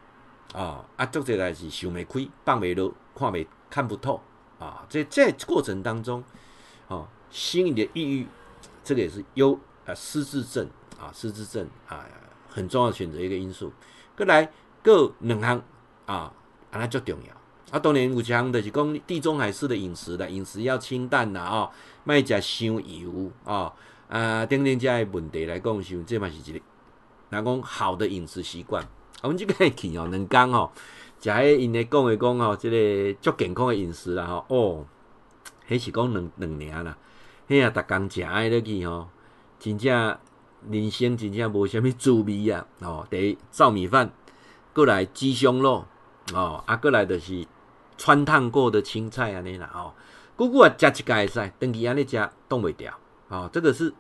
[0.54, 4.22] 哦，啊，做这代是想袂开，放袂落，看袂看不透
[4.60, 4.86] 啊！
[4.88, 6.24] 在这过程当中，
[6.88, 8.28] 哦，心理的抑郁，
[8.84, 12.06] 这个也是忧啊失智症啊失智症啊
[12.48, 13.74] 很重要选择一个因素。
[14.16, 14.52] 过来
[14.84, 15.60] 各两项
[16.06, 16.32] 啊，
[16.70, 17.34] 安那足重要。
[17.76, 21.72] 啊，当然有一项就是讲地中海式的饮食的饮食要清淡呐啊，
[22.04, 23.74] 卖食伤油啊
[24.08, 26.64] 啊，等等这些问题来讲，像这嘛是一个，
[27.30, 28.88] 来讲好的饮食习惯。
[29.24, 30.70] 我们即个去哦，两工吼，
[31.18, 34.86] 食迄因咧讲诶讲吼，即个足健康诶饮食啦吼，哦，
[35.70, 36.98] 迄是讲两两年啦，
[37.48, 39.08] 迄啊，逐工食爱落去吼，
[39.58, 40.18] 真正
[40.70, 42.68] 人生真正无啥物滋味啊！
[42.82, 44.12] 哦，第一糙米饭，
[44.74, 45.86] 过来鸡胸肉，
[46.34, 47.48] 哦，啊，过来就是
[47.98, 49.94] 汆烫过的青菜安尼啦，哦，
[50.38, 52.94] 久久啊，食一家会使，长期安尼食挡袂掉，
[53.30, 53.94] 哦，这个是。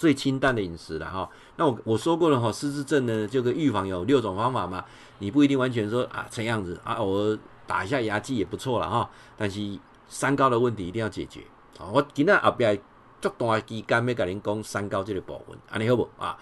[0.00, 4.82] 最清淡的饮食了哈，那我我说过了哈，失智症呢，这个预防有六种方法嘛，
[5.18, 7.36] 你不一定完全说啊这样子啊，我
[7.66, 9.60] 打一下牙祭也不错了哈，但是
[10.08, 11.42] 三高的问题一定要解决
[11.78, 11.84] 啊。
[11.92, 12.80] 我今天后边
[13.20, 16.34] 足大期间要跟您讲三高这个部分，安尼好不啊？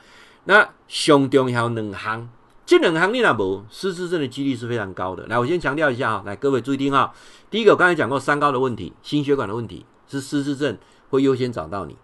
[0.44, 2.28] 那上重要两项，
[2.64, 5.26] 这两项你若无失智症的几率是非常高的。
[5.26, 7.12] 来，我先强调一下啊，来各位注意听啊，
[7.50, 10.78] 第一个我刚才讲过三高的问题，心血管的问题是失智症
[11.10, 11.96] 会优先找到你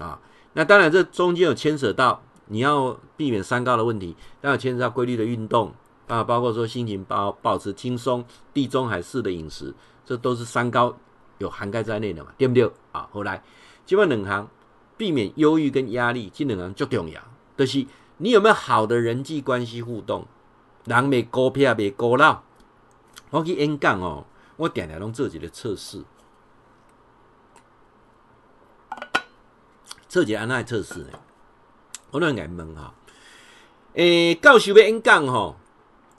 [0.00, 0.18] 啊。
[0.58, 5.70] 那当然，这中间有牵扯到你要避免三高的问题，当然牵扯到规律的运动
[6.06, 9.74] 啊，包括说心情保保持轻松、地中海式的饮食，
[10.06, 10.96] 这都是三高
[11.36, 12.70] 有涵盖在内的嘛，对不对？
[12.92, 13.42] 啊，后来
[13.84, 14.48] 基本两项
[14.96, 17.20] 避免忧郁跟压力，这两样最重要。
[17.54, 17.84] 就是
[18.16, 20.24] 你有没有好的人际关系互动，
[20.86, 22.40] 人袂孤僻，袂孤老。
[23.28, 24.24] 我去演讲哦，
[24.56, 26.02] 我定定拢做一个测试，
[30.08, 31.18] 测一个安怎测试呢？
[32.12, 32.94] 我拢爱问哈，
[33.94, 35.56] 诶、教授要演讲吼，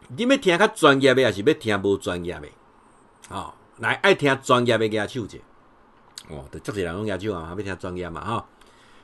[0.09, 2.47] 你要听较专业的，还是要听无专业的？
[3.29, 5.37] 哦，来爱听专业的举手者。
[6.29, 8.47] 哦，都足侪人拢举手啊，要听专业嘛哈。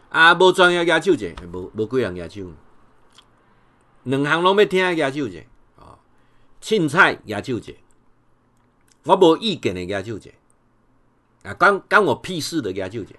[0.10, 2.52] 啊，无专业举手者，无无几人举手。
[4.04, 5.40] 两项拢要听举手者，
[5.78, 5.98] 哦，
[6.62, 7.74] 凊彩举手者。
[9.04, 10.30] 我无意见的举手者，
[11.44, 13.16] 啊，关关我屁事的举手者。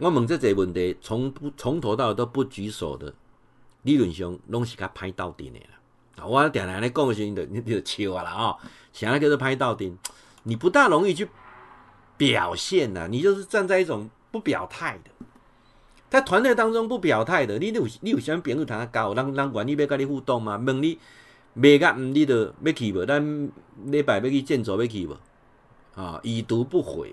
[0.00, 3.12] 我问这些问题，从不从头到尾都不举手的，
[3.82, 5.78] 理论上拢是较歹斗阵的啦。
[6.16, 8.56] 啊我定定咧讲的时候， 你就笑啊啦啊，
[8.92, 9.96] 啥叫做歹斗阵？
[10.44, 11.28] 你不大容易去
[12.16, 15.10] 表现呐，你就是站在一种不表态的，
[16.08, 20.56] 在团队当中不表态的，你有你有啥朋友谈较交，人人愿意要跟你互动吗？
[20.56, 20.98] 问你。
[21.58, 23.04] 袂甲毋，你都要去无？
[23.04, 23.50] 咱
[23.86, 25.16] 礼拜要去建筑要去无？
[26.00, 27.12] 啊，已读不回，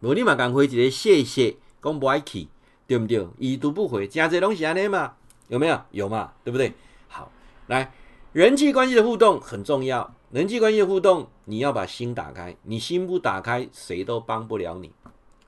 [0.00, 2.48] 无你嘛共回一个谢谢，讲不爱去，
[2.88, 3.24] 对毋对？
[3.38, 5.14] 已读不回，诚济拢是安尼嘛？
[5.46, 5.80] 有没有？
[5.92, 6.32] 有嘛？
[6.42, 6.72] 对不对？
[7.06, 7.30] 好，
[7.68, 7.92] 来，
[8.32, 10.12] 人际关系的互动很重要。
[10.32, 14.90] 人际关系的互动，你要把心打开，你心不打开，谁都帮不了你。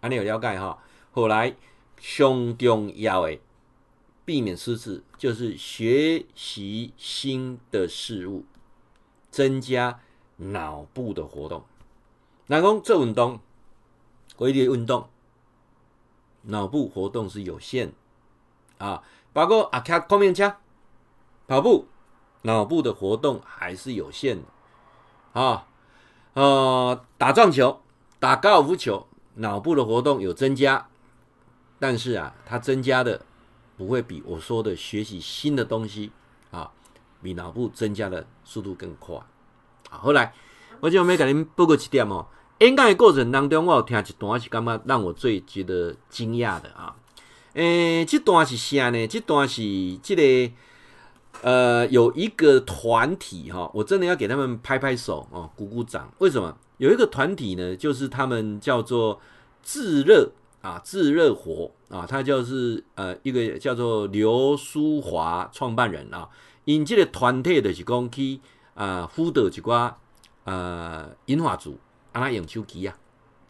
[0.00, 0.78] 安尼有了解哈？
[1.10, 1.56] 后来
[1.98, 3.40] 上重要诶。
[4.24, 8.44] 避免失智，就是学习新的事物，
[9.30, 9.98] 增加
[10.36, 11.64] 脑部的活动。
[12.46, 13.40] 那讲做运动，
[14.36, 15.08] 规律运动，
[16.48, 17.92] 脑部活动是有限
[18.76, 19.02] 啊。
[19.32, 20.56] 包括阿卡空面枪
[21.46, 21.86] 跑步，
[22.42, 24.42] 脑部的活动还是有限
[25.32, 25.66] 啊。
[26.34, 27.80] 呃，打撞球、
[28.18, 30.88] 打高尔夫球，脑部的活动有增加，
[31.78, 33.22] 但是啊，它增加的。
[33.76, 36.10] 不会比我说的学习新的东西
[36.50, 36.72] 啊，
[37.22, 39.14] 比脑部增加的速度更快。
[39.88, 40.34] 啊，后来
[40.80, 42.26] 我就没给您报告一点哦。
[42.58, 46.96] 演讲的过程当中，我有听一段是干嘛让我最觉得惊讶的啊？
[47.54, 49.06] 诶，这段是啥呢？
[49.06, 49.62] 这段是
[50.02, 50.52] 这个
[51.42, 56.12] 呃，有一个团体哈，我真的要给他们拍拍手哦，鼓鼓掌。
[56.18, 56.56] 为什么？
[56.78, 59.20] 有一个团体呢，就是他们叫做
[59.62, 60.32] 自热。
[60.60, 66.28] 啊，自热火啊，他就是呃一个叫做刘淑华创办人啊，
[66.64, 68.40] 因这个团体就是讲去
[68.74, 69.94] 啊辅导一寡
[70.42, 71.78] 呃银发族
[72.12, 72.96] 啊，他用手机啊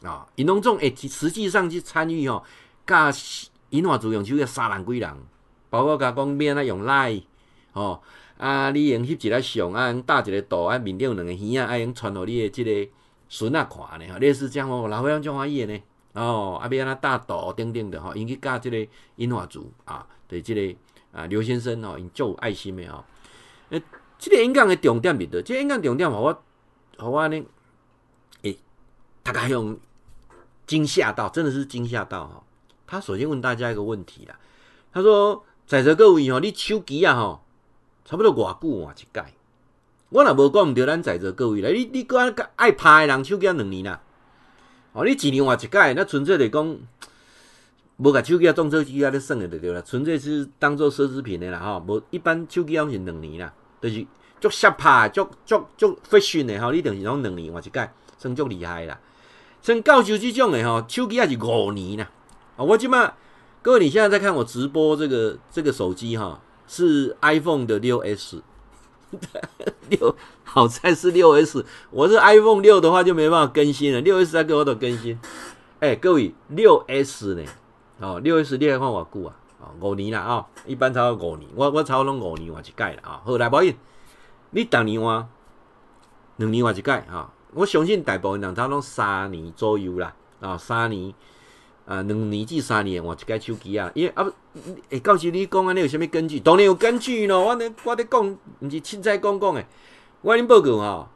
[0.02, 2.44] 啊，因拢总诶实际上去参与吼，
[2.86, 3.10] 教
[3.70, 5.10] 银发族用手机三万几人，
[5.70, 7.22] 包括甲讲免啊用 Line
[7.72, 8.00] 哦
[8.36, 12.90] 啊，你用翕一个相啊，打一个图啊，面顶有两个耳啊，啊用传互你的这个
[13.28, 15.80] 孙仔看呢，类似这样哦，老岁仔种欢喜的呢。
[16.14, 20.76] 哦，阿边那大岛等等的哈，应该教这个银发族啊，对这个
[21.12, 23.04] 啊刘先生哦，因做爱心的哈。
[23.68, 23.80] 诶，
[24.18, 26.42] 这个演讲的重点里头，这个演讲重点，我
[26.96, 27.46] 我我呢，诶、欸，
[29.32, 29.78] 大概用
[30.66, 32.42] 惊吓到，真的是惊吓到哈。
[32.86, 34.38] 他首先问大家一个问题啦，
[34.92, 37.40] 他说：在座各位哈，你手机啊哈，
[38.04, 39.34] 差不多偌久换一届？
[40.10, 44.00] 我若无讲毋对，咱在座各位来，你你讲爱拍的人手机啊两年啦。
[44.92, 46.78] 哦，你一年换一届，那纯粹来讲，
[47.98, 51.78] 无甲手机啊、装手机啊咧算的就对啦，纯粹是当做奢侈品的啦哈。
[51.86, 54.06] 无一般手机拢是两年啦，就是
[54.40, 58.98] 足下拍、足足足 fashion 的哈，你等于讲两年换一届，算足厉害啦。
[59.62, 62.10] 像教授这种的哈，手机也是五年啦。
[62.56, 63.14] 啊，我即马
[63.62, 68.42] 各位，你现在在看我直播这个这个手机哈，是 iPhone 的六 S。
[69.88, 74.02] 六好在是六 S，我是 iPhone 六的话就没办法更新了。
[74.02, 75.18] 六 S 再给我都更新，
[75.80, 77.42] 哎、各位六 S 呢？
[78.00, 79.34] 哦，六 S 你还看我久啊？
[79.60, 83.22] 哦，五年了啊、哦，一般超过五年，我我超过拢五年换一届了啊。
[83.24, 83.74] 好来，宝印，
[84.50, 85.26] 你当年换
[86.36, 87.32] 两年换一届啊？
[87.54, 91.12] 我相信大部分人他拢三年左右啦，啊，三年。
[91.86, 94.30] 啊，两年至三年换一个手机啊，因为啊，
[94.90, 96.38] 诶，到时你讲安尼有啥物根据？
[96.38, 98.26] 当然有根据咯，我咧我咧讲，
[98.60, 99.66] 毋是凊彩讲讲诶。
[100.20, 101.08] 我恁报告吼，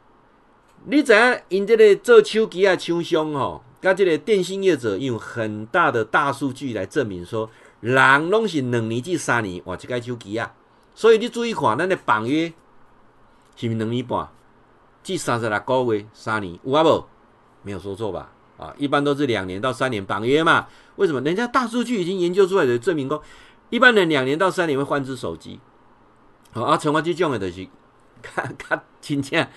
[0.85, 7.47] 你知影因这个做手机啊厂商吼，甲这个电信业者用很大的大数据来证明说，
[7.79, 10.51] 人拢是两年至三年换一个手机啊。
[10.95, 12.51] 所以你注意看，咱的绑约
[13.55, 14.27] 是毋是两年半
[15.03, 17.03] 至三十六个月，三年有啊无？
[17.61, 18.31] 没有说错吧？
[18.57, 20.67] 啊，一般都是两年到三年绑约嘛？
[20.95, 21.19] 为什么？
[21.21, 23.21] 人家大数据已经研究出来的证明说，
[23.69, 25.59] 一般人两年到三年会换只手机。
[26.51, 27.67] 好啊，像我这种的，就是
[28.21, 29.47] 看看真正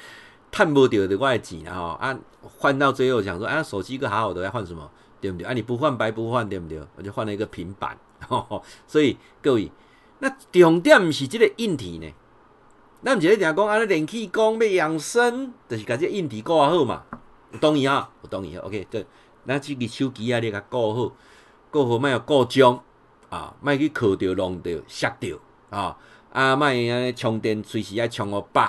[0.50, 1.96] 赚不到的我的钱啊！
[2.00, 4.90] 啊，换到最后想说，啊，手机个好好的，要换什么？
[5.20, 5.46] 对不对？
[5.46, 6.80] 啊，你不换白不换，对不对？
[6.96, 7.96] 我就换了一个平板。
[8.86, 9.70] 所以各位，
[10.20, 12.10] 那重点是这个硬体呢？
[13.06, 17.04] 那毋是咧讲安尼，练气功要养生，就是把这硬体顾好嘛。
[17.52, 18.10] 有同意哈？
[18.20, 19.06] 有同意？OK，对。
[19.44, 21.12] 那这个手机啊，你甲顾好，
[21.70, 22.82] 顾好莫要故障
[23.30, 25.38] 啊，莫去磕着、弄着、摔着
[25.70, 25.96] 啊。
[26.32, 28.62] 啊，莫安尼充电随时爱充个饱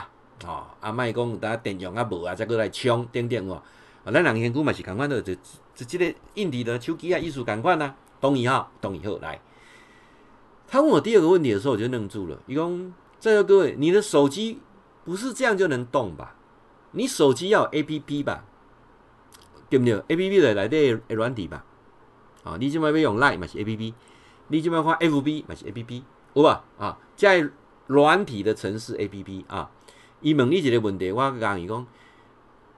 [0.45, 0.71] 啊。
[0.81, 3.59] 啊，莫讲有当电量啊无啊，再过来充等等哦。
[4.05, 5.33] 啊，咱人身躯嘛是共款的，就
[5.73, 7.95] 就这个硬体的手机啊，意思共款啊。
[8.21, 8.69] 同意哈？
[8.79, 9.41] 同意好来。
[10.67, 12.37] 他问我第二个问题的时候，我就愣住了。
[12.45, 12.93] 伊讲。
[13.19, 14.59] 在座各位，你的手机
[15.03, 16.35] 不是这样就能动吧？
[16.91, 18.43] 你手机要 APP 吧？
[19.69, 21.65] 对不对？APP 的来的软体吧？
[22.43, 23.93] 啊，你今麦要用 Line 嘛是 APP，
[24.47, 26.03] 你今麦看 FB 嘛是 APP，
[26.33, 26.63] 有吧？
[26.77, 27.49] 啊，在
[27.87, 29.69] 软体的城市 APP 啊，
[30.21, 31.85] 伊问你一个问题，我讲伊讲，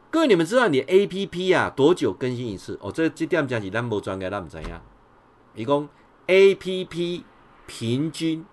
[0.09, 2.79] 各位你们知道你 APP 啊多久更新一次？
[2.81, 4.81] 哦，这这点真是咱无专业，咱唔知影。
[5.53, 5.87] 伊讲
[6.25, 7.23] APP
[7.67, 8.45] 平均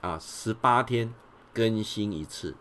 [0.00, 1.14] 啊十八天。
[1.54, 2.56] 更新一次，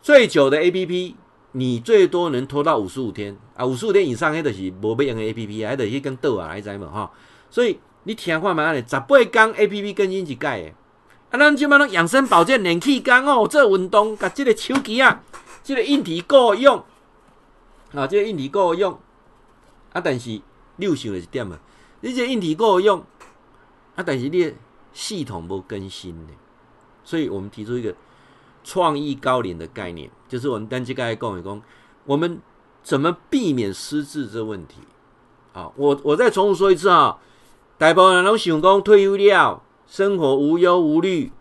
[0.00, 1.14] 最久的 A P P，
[1.52, 3.66] 你最多能拖到五十五天啊！
[3.66, 7.12] 五十五天以上，迄就是无必用的 A P P，还得去跟倒啊，来知嘛哈？
[7.50, 10.72] 所以你听看嘛，十八天 A P P 更新一届的
[11.30, 11.38] 啊！
[11.38, 15.22] 咱即马拢养生保健、练气功哦，做运动，甲这个手机啊，
[15.62, 16.82] 这个硬体够用
[17.92, 18.98] 啊，这个硬体够用
[19.92, 20.30] 啊，但是
[20.76, 21.60] 你有想的一点啊，
[22.00, 23.04] 你这个硬体够用
[23.96, 24.54] 啊，但是你
[24.94, 26.32] 系统无更新呢？
[27.04, 27.94] 所以我们提出一个
[28.62, 31.62] 创意高龄的概念，就是我们单机刚才讲一讲，
[32.04, 32.38] 我们
[32.82, 34.76] 怎么避免失智这问题？
[35.52, 37.18] 啊，我我再重复说一次啊，
[37.78, 41.32] 大部分人都想讲退休了，生活无忧无虑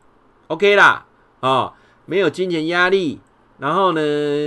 [0.48, 1.06] ，OK 啦，
[1.42, 1.74] 啊，
[2.06, 3.20] 没有金钱压力，
[3.60, 4.02] 然后呢，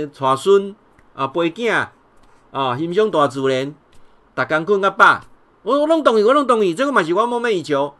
[0.07, 0.75] 带孙
[1.13, 1.87] 啊，陪囝
[2.51, 3.73] 啊，欣赏大自然，
[4.35, 5.21] 逐工困较饱，
[5.61, 7.95] 我我拢同意，我拢同意，这个嘛是我梦寐以求，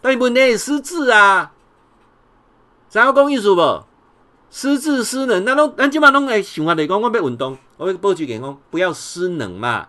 [0.00, 1.52] 但是问题是失智啊。
[2.90, 3.84] 知影讲意思无？
[4.50, 9.86] 失智失能，那拢咱即马拢会想法来讲，我要运动，我要保持健康，不要失能嘛。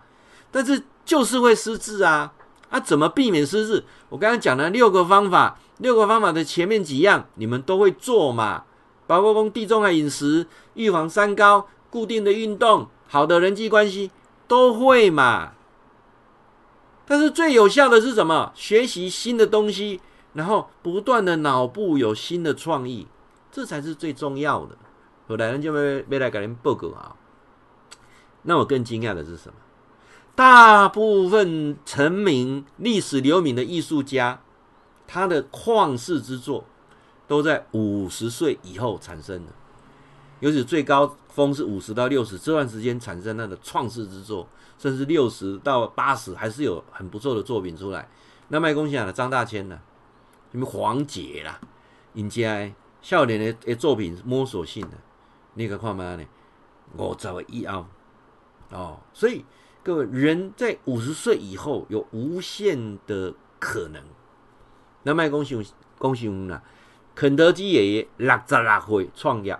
[0.52, 2.32] 但是就是会失智啊！
[2.70, 3.84] 啊，怎么避免失智？
[4.08, 8.62] 我刚刚讲了六个方法，六个方法的前面几样你们都会做嘛，
[9.08, 14.12] 包括讲地中海饮食、预防三高、固定的运动、好的人际关系
[14.46, 15.54] 都会嘛。
[17.04, 18.52] 但是最有效的是什么？
[18.54, 20.00] 学习新的东西。
[20.34, 23.06] 然后不断的脑部有新的创意，
[23.50, 24.76] 这才是最重要的。
[25.28, 27.16] 后来人就没没来给您报告啊。
[28.42, 29.54] 那我更惊讶的是什么？
[30.34, 34.40] 大部分成名、历史留名的艺术家，
[35.06, 36.64] 他的旷世之作
[37.28, 39.52] 都在五十岁以后产生的。
[40.40, 48.08] 尤其最高峰是五十到六十这段时间产生他的创世之作，甚至六十到八十还是有很不错的作品出来。
[48.48, 49.78] 那卖恭喜啊，张大千呢？
[50.52, 51.58] 什么黄杰啦，
[52.12, 54.98] 人家少年的的作品摸索性的，
[55.54, 56.24] 你可看嘛呢？
[56.98, 57.86] 五十岁以后
[58.70, 59.46] 哦，所以
[59.82, 64.02] 各位人在五十岁以后有无限的可能。
[65.04, 66.62] 那卖恭喜恭喜我们啦！
[67.14, 69.58] 肯德基爷爷六十六岁创业，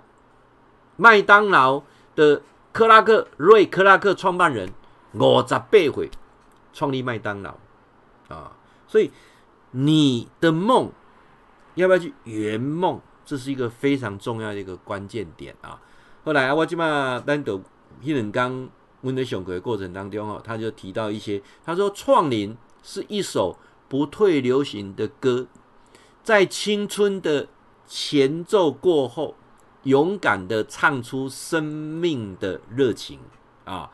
[0.99, 1.83] 麦当劳
[2.15, 4.69] 的克拉克瑞克拉克创办人
[5.15, 6.11] 五十八岁
[6.75, 7.57] 创立麦当劳
[8.29, 8.53] 啊，
[8.87, 9.11] 所以。
[9.73, 10.91] 你的梦
[11.75, 13.01] 要不要去圆梦？
[13.25, 15.81] 这是一个非常重要的一个关键点啊！
[16.25, 17.63] 后来啊，我今嘛单独
[18.01, 18.69] 一人刚
[19.03, 23.57] 问的熊哥的过程当中哦，他就提到一些，他说《创林》是一首
[23.89, 25.47] 不退流行的歌，
[26.25, 27.47] 在青春的
[27.87, 29.37] 前奏过后，
[29.85, 33.21] 勇敢的唱出生命的热情
[33.65, 33.91] 啊！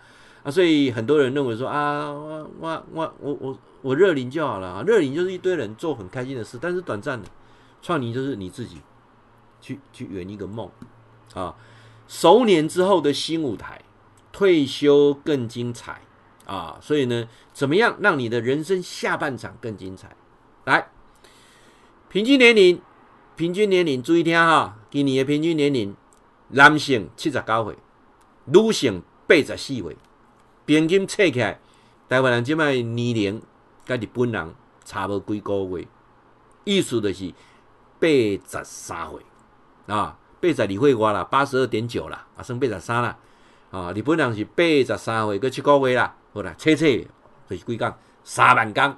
[0.50, 3.58] 所以很多人认为说啊，我我我我我。
[3.80, 7.28] 我热龄就好了，热龄就是一堆人做很开心的事，但是短暂的。
[7.80, 8.78] 创龄就是你自己
[9.60, 10.68] 去去圆一个梦
[11.32, 11.54] 啊，
[12.08, 13.80] 熟年之后的新舞台，
[14.32, 16.02] 退休更精彩
[16.44, 16.76] 啊！
[16.82, 20.10] 所以呢，怎么样让你的人生下半场更精彩？
[20.64, 20.88] 来，
[22.08, 22.82] 平均年龄，
[23.36, 25.94] 平均年龄，注意听哈，今年的平均年龄，
[26.48, 27.76] 男性七十九岁，
[28.46, 29.96] 女性八十四岁，
[30.68, 31.58] 平均测起来，
[32.10, 33.42] 台湾人即摆年龄。
[33.86, 34.54] 甲日本人
[34.84, 35.88] 差无几个月，
[36.64, 37.32] 意思就是
[37.98, 39.22] 八十三岁
[39.86, 43.16] 啊，八十二岁外啦，八十二点九啦，啊，算八十三啦
[43.70, 43.90] 啊。
[43.94, 47.02] 日本人是八十三岁，搁七个月啦，好啦，切切
[47.48, 47.90] 就是几工，
[48.22, 48.94] 三万工，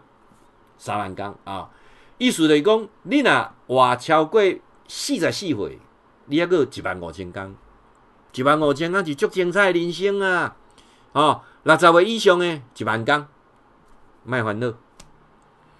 [0.76, 1.70] 三万工啊。
[2.18, 4.42] 意思就是讲，你若活超过
[4.88, 5.78] 四十四岁，
[6.26, 7.54] 你还搁有一万五千工，
[8.34, 10.56] 一万五千工是足精彩的人生啊！
[11.12, 13.26] 哦，六十岁以上诶，一万工。
[14.24, 14.74] 卖欢乐，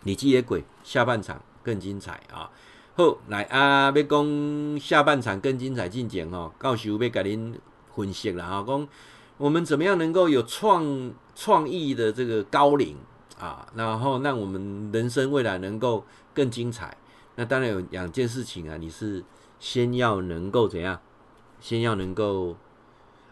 [0.02, 2.50] 你记得鬼下半场更精彩啊！
[2.94, 7.58] 好，来啊，要讲下半场更精彩进前哦，教授要给您
[7.94, 8.88] 分析了啊，讲
[9.38, 12.96] 我们怎么样能够有创创意的这个高龄
[13.38, 16.04] 啊，然后让我们人生未来能够
[16.34, 16.94] 更精彩。
[17.36, 19.24] 那当然有两件事情啊，你是
[19.58, 21.00] 先要能够怎样？
[21.58, 22.56] 先要能够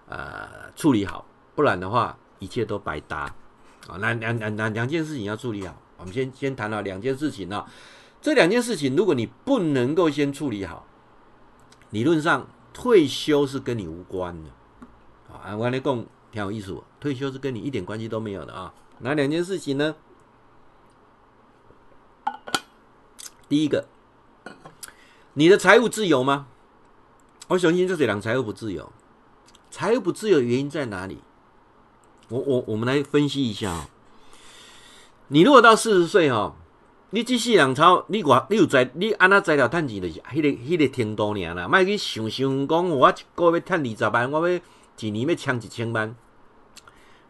[0.06, 3.20] 呃处理好，不然的话一切都白搭
[3.86, 3.96] 啊。
[3.98, 7.66] 那两两两两件事情要处理好，我们先先谈了两件事情啊。
[8.20, 10.86] 这两件事情，如果你不能够先处理好，
[11.90, 14.50] 理论上退休是跟你无关的
[15.32, 15.56] 啊。
[15.56, 18.74] 我跟你讲挺有意思，退休是跟你一点关系都没有的啊。
[18.98, 19.94] 哪两件事情呢？
[23.48, 23.86] 第一个，
[25.34, 26.48] 你的财务自由吗？
[27.46, 28.92] 我相信这些人财务不自由，
[29.70, 31.22] 财务不自由原因在哪里？
[32.28, 33.88] 我我我们来分析一下啊。
[35.28, 36.54] 你如果到四十岁哈。
[37.10, 44.60] 你即世人操，你我你有在，你安那材料趁钱就是迄个迄个程度尔啦，莫去想想讲我一个月趁二十万，我要
[44.98, 46.14] 一年要抢一千万，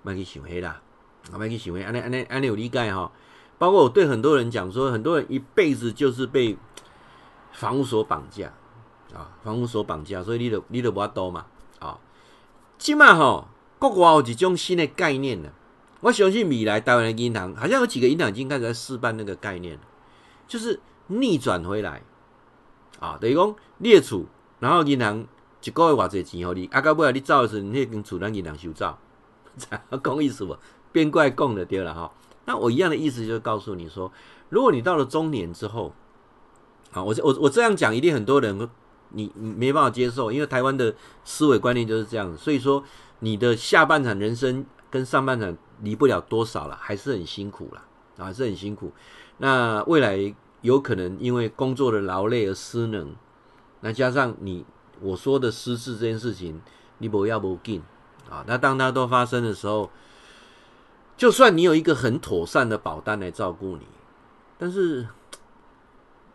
[0.03, 0.83] 莫去想迄啦，
[1.33, 3.13] 莫去想迄，安尼安尼安尼有理解吼。
[3.57, 6.57] 包括我对很多人讲说，很多人一辈子就是被
[7.53, 8.53] 房屋所绑架
[9.15, 11.47] 啊，房屋所绑架，所以你都你都无法度嘛
[11.79, 11.97] 啊。
[12.79, 13.47] 即嘛吼，
[13.79, 15.51] 国外有一种新的概念呢。
[16.01, 19.77] 我相信未来台湾的银行，好像有几个银行已经开始在试办那个概念，
[20.47, 22.03] 就是逆转回来
[23.01, 24.27] 啊，等于讲列储，
[24.61, 25.27] 然后银行
[25.65, 28.97] 一个月偌济钱给你，啊，到尾你走的时候，你跟储咱银行收走，
[30.05, 30.57] 讲意思不？
[30.93, 32.13] 变怪讲的对了哈。
[32.45, 34.13] 那我一样的意思就是告诉你说，
[34.51, 35.93] 如果你到了中年之后，
[36.93, 38.57] 啊，我我我这样讲，一定很多人
[39.11, 42.85] 你你没办法接受，因为台湾的思维观念就是这样子，所以说
[43.21, 45.57] 你的下半场人生跟上半场。
[45.81, 47.85] 离不了多少了，还是很辛苦了，
[48.17, 48.91] 还是很辛苦。
[49.37, 53.15] 那未来有可能因为工作的劳累而失能，
[53.79, 54.67] 那加上你
[55.01, 56.61] 我说的失智这件事情，
[56.99, 57.81] 你不要不紧
[58.29, 58.43] 啊。
[58.49, 59.89] 那当它都发生的时候，
[61.17, 63.87] 就算你有一个很妥善的保单来照顾你，
[64.59, 65.07] 但是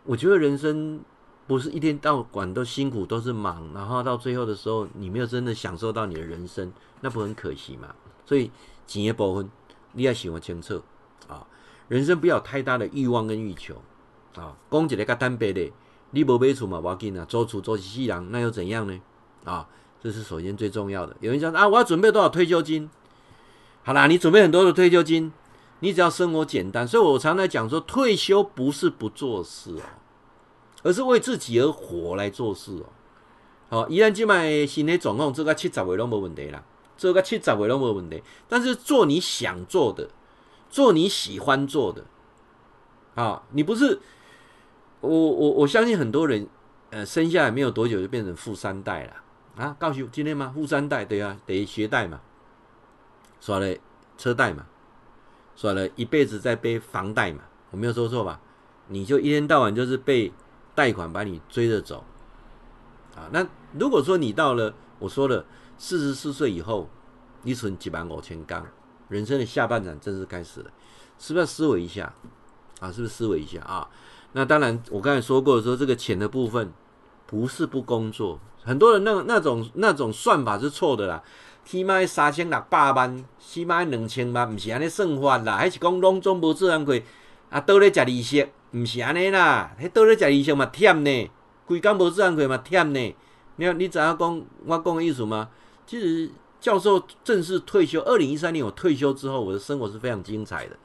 [0.04, 1.02] 我觉得人生
[1.46, 7.94] 不是一天到晚都辛苦，都是忙，然后到最后的时候，你没有真的享受到你的人生，那不很可惜吗？
[8.24, 8.50] 所以。
[8.86, 9.50] 钱的部分，
[9.92, 10.82] 你要想清楚
[11.26, 11.46] 啊！
[11.88, 13.80] 人生不要太大的欲望跟欲求
[14.36, 14.54] 啊！
[14.70, 15.72] 讲一个较坦白的，
[16.10, 19.00] 你无买厝嘛，无要紧啊，租厝租一世人，那又怎样呢？
[19.44, 19.66] 啊，
[20.02, 21.16] 这是首先最重要的。
[21.20, 22.90] 有人讲啊，我要准备多少退休金？
[23.84, 25.32] 好啦，你准备很多的退休金，
[25.80, 26.86] 你只要生活简单。
[26.86, 29.80] 所以我常常讲说，退休不是不做事哦，
[30.84, 32.86] 而是为自己而活来做事哦。
[33.68, 36.62] 好，依然即卖新的状况，这个七十位都没问题啦。
[36.96, 40.08] 做个七十位都没问题，但是做你想做的，
[40.70, 42.04] 做你喜欢做的，
[43.16, 43.98] 啊，你不是
[45.00, 46.46] 我我我相信很多人，
[46.90, 49.76] 呃，生下来没有多久就变成富三代了啊！
[49.76, 50.52] 告诉今天吗？
[50.54, 52.20] 富三代对啊，得学贷嘛，
[53.40, 53.74] 耍了
[54.16, 54.66] 车贷嘛，
[55.56, 57.40] 耍了一辈子在背房贷嘛，
[57.72, 58.40] 我没有说错吧？
[58.86, 60.32] 你就一天到晚就是被
[60.74, 62.04] 贷款把你追着走，
[63.14, 63.46] 啊，那
[63.78, 65.44] 如果说你到了我说了。
[65.76, 66.88] 四十四岁以后，
[67.42, 68.64] 你存几万五千刚，
[69.08, 70.70] 人生的下半场正式开始了，
[71.18, 72.14] 是不是要思维一下
[72.78, 72.92] 啊？
[72.92, 73.90] 是不是思维一下啊？
[74.34, 76.72] 那当然，我刚才说过说这个钱的部分
[77.26, 81.20] 不是不工作，很多人那那种那种算法是错的啦。
[81.64, 87.04] 起码三千六百万，起码两千万，不是安尼算法啦，还是讲拢总无自然亏
[87.50, 87.60] 啊？
[87.60, 91.30] 倒咧食利息，不是安尼啦，迄倒咧食医生嘛忝呢，
[91.64, 93.16] 规工无自然亏嘛忝呢。
[93.54, 95.48] 你你知影讲我讲的意思吗？
[95.86, 96.28] 其实
[96.60, 100.76] 教授正式退休，二零一三年我退休之后，我的生活是非常精彩的。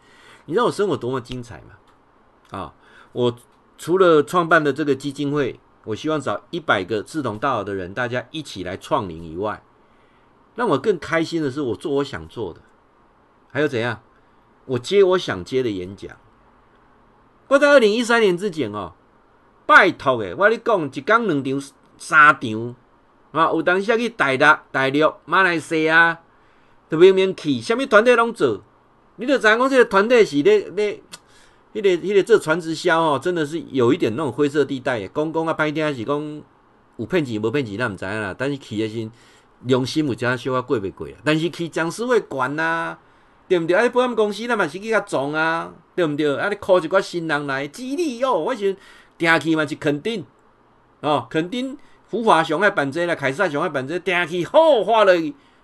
[0.46, 1.80] 你知道我生活多么精彩吗？
[2.52, 2.76] 啊，
[3.12, 3.36] 我
[3.80, 9.64] 除了创办的这个基金会，我希望找一百个志同道合的人，大家一起来创领以外，
[10.54, 12.62] 让我更开心的是，我做我想做的，
[13.50, 14.04] 还有怎样？
[14.66, 16.16] 我接我想接的演讲。
[17.50, 18.94] 我在二零一三年之前哦，
[19.66, 22.76] 拜托诶，我跟你讲一工两场、三场。
[23.32, 26.18] 啊，有当时去大陆、大陆、马来西亚，
[26.90, 28.62] 都明明去，什么团队拢做。
[29.18, 31.02] 你着知影讲，这个团队是咧咧，
[31.74, 35.08] 迄个、迄个做传直销哦，真的是有一点那种灰色地带。
[35.08, 36.42] 讲讲啊，歹听是讲
[36.98, 38.34] 有骗钱无骗钱，咱毋知影啦。
[38.36, 39.10] 但是去的时
[39.66, 41.14] 良心有加小可过袂过啊。
[41.24, 42.98] 但是去讲师会管呐，
[43.50, 43.76] 对毋对？
[43.76, 46.38] 啊，保险公司咱嘛是去较总啊，对毋对？
[46.38, 48.74] 啊，你靠一寡新人来激励哦，我想
[49.18, 50.24] 定去嘛是肯定
[51.02, 51.78] 哦，肯定。
[52.08, 55.14] 福华上爱办这啦，凯撒上爱办这，定去好花了，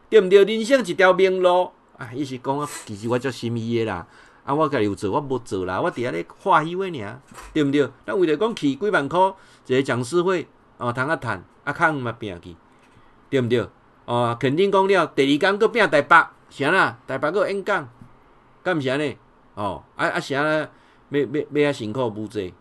[0.10, 0.44] 对毋对？
[0.44, 2.12] 人生一条明路啊！
[2.14, 4.06] 伊是讲啊，其实我足心意的啦。
[4.44, 7.22] 啊，我家己有做，我无做啦，我伫遐咧欢喜话尔，
[7.52, 7.90] 对毋对？
[8.06, 9.34] 咱为了讲去几万箍
[9.66, 12.56] 一个讲师会，哦，通啊趁，啊空嘛拼去，
[13.28, 13.68] 对毋对？
[14.06, 16.98] 哦，肯定讲了，第二工搁拼台北，啥啦？
[17.08, 17.88] 台北搁演讲，
[18.64, 19.18] 敢毋是安尼？
[19.56, 20.70] 哦，啊啊啥啦？
[21.10, 22.54] 要要要啊辛苦无济，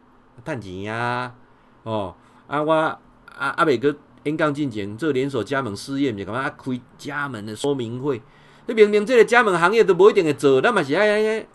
[0.44, 1.34] 趁钱啊！
[1.82, 2.14] 哦，
[2.46, 2.98] 啊我啊
[3.36, 8.20] 啊未搁演讲进前做连锁加盟试验，就感觉啊开加盟的说明会，
[8.66, 11.46] 你明明这个加盟行业都无一定会做，咱嘛是爱安尼。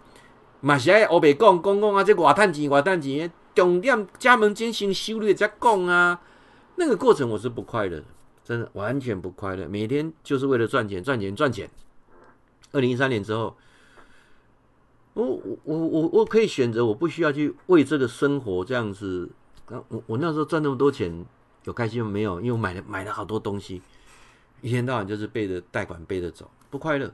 [0.61, 2.03] 嘛是爱乌白讲讲讲啊！
[2.03, 6.19] 这偌趁钱，偌趁钱，重点加盟金先收了再讲啊。
[6.75, 8.03] 那个过程我是不快乐，
[8.43, 9.67] 真的完全不快乐。
[9.67, 11.69] 每天就是为了赚钱，赚钱，赚钱。
[12.71, 13.55] 二零一三年之后，
[15.13, 15.25] 我
[15.63, 19.29] 我我我可以选择，我不需要去为这个生活这样子。
[19.69, 21.25] 那我我那时候赚那么多钱，
[21.65, 22.09] 有开心吗？
[22.09, 23.81] 没有，因为我买了买了好多东西，
[24.61, 27.13] 一天到晚就是背着贷款背着走，不快乐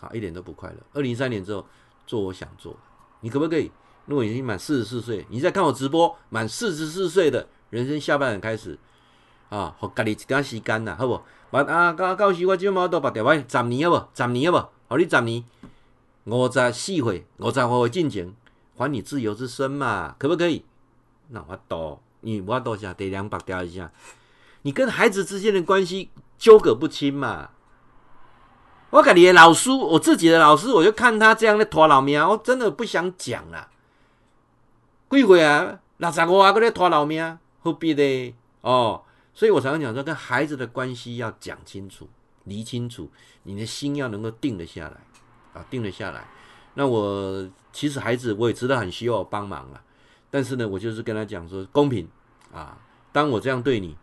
[0.00, 0.76] 啊，一点都不快乐。
[0.92, 1.66] 二零一三年之后。
[2.04, 2.76] 做我想做，
[3.20, 3.70] 你可不可以？
[4.06, 8.76] 如果已经满四十四岁，你在看我直播，满四十四岁的人生下半场开始
[9.52, 11.20] 啊，互家己一点时间呐，好不？
[11.50, 14.08] 完啊，到到时我今晚都把电话，十年好不？
[14.14, 14.66] 十年好不？
[14.88, 15.44] 好，你十年
[16.24, 18.34] 五十四岁，五十五岁进前
[18.78, 20.16] 还你自由之身嘛？
[20.18, 20.64] 可不可以？
[21.28, 23.92] 那我多，你我多下得两百掉一下，
[24.62, 27.50] 你跟孩子之间的关系纠葛不清嘛？
[28.88, 33.68] 我跟你的老师，我自己的老师，我就看他这样的拖老命，我真的不想讲了。
[35.10, 35.78] 几岁啊？
[35.98, 38.34] 六十五啊，搁咧拖老命，何必呢？
[38.62, 39.02] 哦，
[39.34, 42.08] 所以我常常讲说，跟孩子的关系要讲清楚、
[42.44, 43.10] 理清楚，
[43.42, 45.00] 你的心要能够定得下来
[45.52, 46.26] 啊，定得下来。
[46.74, 49.82] 那我其实孩子我也知道很需要我帮忙了，
[50.30, 52.08] 但是呢，我就是跟他讲说公平
[52.52, 52.78] 啊。
[53.12, 53.96] 当我这样对你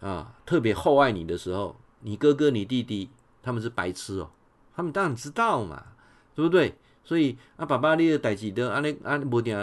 [0.00, 3.10] 啊，特别厚爱你的时候，你哥哥、你弟弟。
[3.42, 4.28] 他们是白痴哦，
[4.74, 5.80] 他们当然知道嘛，
[6.34, 6.76] 对不对？
[7.06, 9.56] 所以啊，爸爸你的代志都安尼啊，无定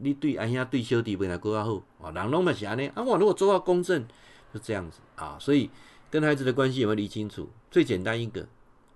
[0.00, 3.02] 你对阿兄对小弟本来过较好啊，人拢嘛是安尼啊。
[3.04, 4.04] 我如果做到公正，
[4.52, 5.36] 就这样子啊。
[5.38, 5.70] 所以
[6.10, 7.48] 跟孩子的关系有没有理清楚？
[7.70, 8.48] 最简单一个，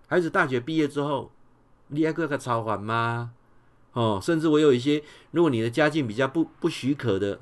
[0.09, 1.31] 孩子大学毕业之后，
[1.87, 3.31] 你还搁个操烦吗？
[3.93, 7.39] 哦，甚至我有一些，如果你的家境比较不不许可的，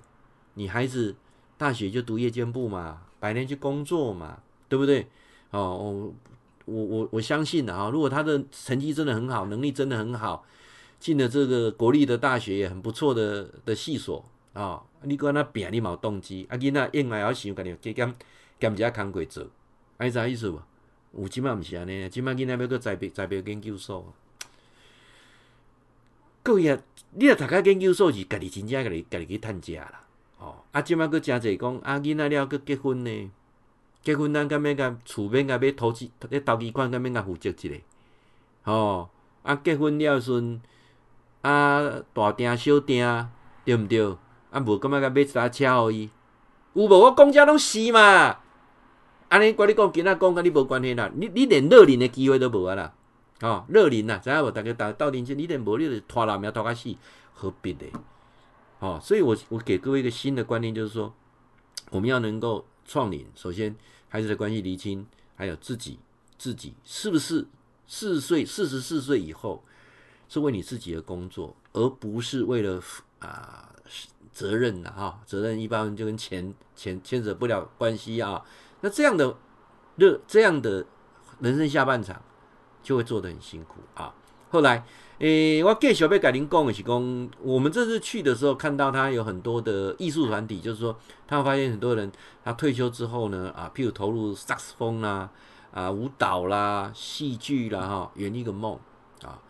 [0.53, 1.17] 你孩子
[1.57, 5.09] 大学就读夜间部嘛，白天去工作嘛，对不对？
[5.53, 6.13] 哦。
[6.67, 10.45] 我我我相信的啊，如果他的成绩真的很好，能力真的很好，
[10.99, 18.15] 进了这个国立的大学也很不错的的系所啊，你跟他拼，你冇动机，啊，囡仔应该要想干点加减
[18.59, 19.47] 减一下工课做，
[19.99, 20.61] 安啥意思无？
[21.23, 24.13] 有即摆毋是安尼，即摆囡仔要去栽培栽培研究所，
[26.43, 26.79] 各位，
[27.13, 30.01] 你若读个研究所是家己真正家己家己去趁食啦，
[30.41, 33.31] 哦，啊，即摆佫诚济讲，啊，囡仔了佫结婚呢。
[34.07, 37.75] 结婚咱敢免甲厝免甲买投资，咧投机款敢免甲负责一个，
[38.63, 39.11] 吼
[39.43, 40.63] 啊结婚了阵
[41.43, 41.83] 啊
[42.15, 43.29] 大订小订
[43.65, 44.17] 对毋对？
[44.53, 46.09] 啊无感觉甲买一台车互伊，
[46.75, 46.89] 有无？
[46.89, 48.39] 我讲遮拢是嘛？
[49.29, 51.11] 安尼我你讲，今仔讲甲你无关系啦。
[51.17, 52.93] 你你连热恋的机会都无啊啦，
[53.41, 54.53] 吼乐龄啦，知影无？
[54.53, 56.95] 逐个到到年纪，你连无你就拖老命拖甲死，
[57.35, 57.81] 何必呢？
[58.79, 61.13] 吼，所以我我给各位一个新的观念，就是说，
[61.91, 63.75] 我们要能够创领，首先。
[64.09, 65.99] 孩子的关系厘清，还有自己
[66.39, 67.47] 自己是不是
[67.87, 69.63] 四岁、四十四岁以后
[70.29, 72.83] 是为你自己的工作，而不是为了
[73.19, 73.73] 啊、
[74.33, 75.21] 责任呐哈？
[75.27, 78.45] 责任一般就跟钱钱牵扯不了关系啊。
[78.81, 79.37] 那这样的
[79.99, 80.87] 这这样的
[81.41, 82.23] 人生下半场
[82.83, 84.15] 就会做得很辛苦啊。
[84.51, 84.85] 后来。
[85.19, 90.95] 诶、我继续要甲恁讲的是讲，我们这次去的时候看到他有很多的艺术团体，就是说，
[91.27, 92.13] 他们发现很多人
[92.45, 95.31] 他退休之后呢，啊，譬如投入萨克斯风啦、
[95.71, 98.79] 啊舞蹈啦、戏剧啦，哈，圆一个梦
[99.23, 99.41] 啊。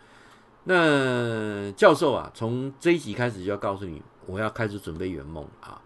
[0.63, 5.83] 那教授啊，从这一集开始就要告诉你，我要开始准备圆梦啊。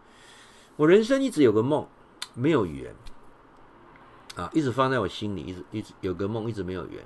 [0.76, 1.88] 我人生一直有个梦，
[2.34, 2.94] 没有圆
[4.36, 7.02] 啊，一直放在我心里，一直一直有个梦，一直没有圆。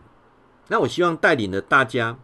[0.66, 2.18] 那我希望带领了大家。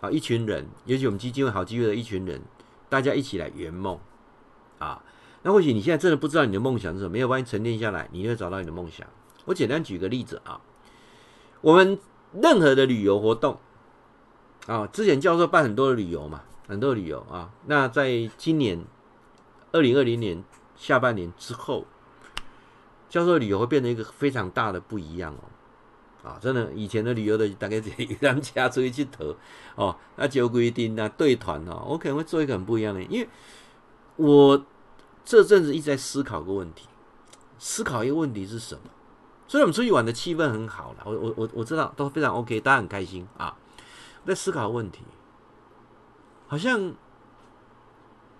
[0.00, 2.40] 啊，一群人，尤其我们基金会好机会的一群人，
[2.88, 3.98] 大家一起来圆梦
[4.78, 5.02] 啊！
[5.42, 9.06] 那或许你现在真的不知道你的梦想是什么，没有关系，沉淀下来，你会找到你的梦想。
[9.44, 10.60] 我简单举个例子啊，
[11.60, 11.98] 我们
[12.32, 13.58] 任何的旅游活动
[14.66, 17.50] 啊，之前教授办很多的旅游嘛，很多的旅游啊。
[17.66, 18.84] 那在今年
[19.72, 20.42] 二零二零年
[20.76, 21.86] 下半年之后，
[23.08, 25.44] 教授旅游会变成一个非常大的不一样哦。
[26.22, 29.34] 啊，真的，以前的旅游的大概是一辆车出去去投
[29.74, 33.28] 哦，那就规定啊，对团哦，我可能会做一个很不一样的，因为
[34.16, 34.64] 我
[35.24, 36.88] 这阵子一直在思考个问题，
[37.58, 38.82] 思考一个问题是什么？
[39.48, 43.56] 所以我们出去玩的气氛很好了，我我我我知道都非常 OK，大家很开心啊。
[44.22, 45.00] 我在思考问题，
[46.46, 46.92] 好像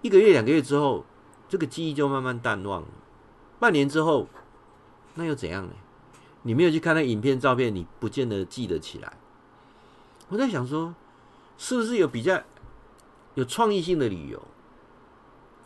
[0.02, 1.04] 一个月、两个月之后，
[1.48, 2.88] 这个记忆就慢慢淡忘了。
[3.58, 4.28] 半年之后，
[5.14, 5.72] 那又怎样呢？
[6.42, 9.12] 你没有去看那影片、照片，你不见得记得起来。
[10.28, 10.94] 我在想说，
[11.58, 12.42] 是不是有比较
[13.34, 14.42] 有创意性的旅游？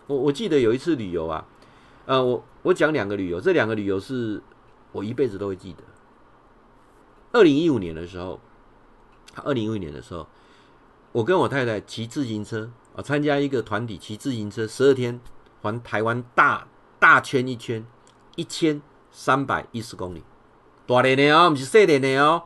[0.07, 1.47] 我我记得有一次旅游啊，
[2.07, 4.43] 呃，我我讲两个旅游，这两个旅游是
[4.93, 5.85] 我一辈子都会记得。
[7.33, 8.41] 二零一五年的时候，
[9.37, 10.27] 二零一五年的时候，
[11.12, 15.20] 我跟我太太骑自行车啊，参加一个团体骑自行车十二天
[15.62, 16.66] 环台湾大
[16.99, 17.87] 大圈一圈，
[18.37, 20.22] 一千三百一十公里。
[20.87, 22.43] 大连的哦，毋是细连的哦，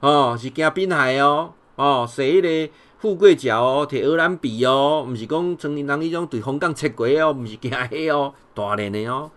[0.00, 9.30] 哦是行滨海哦，哦坐迄个富贵桥哦，摕荷兰币哦，毋是讲像人迄种对香港切过哦，毋是行迄哦，大连的哦，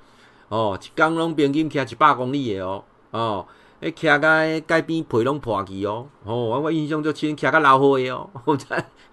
[0.49, 3.45] 哦一工拢平均骑一百公里的哦，哦，
[3.81, 8.65] 迄骑甲海边皮拢破去哦，哦我我印象就亲，骑甲老火的哦， 我知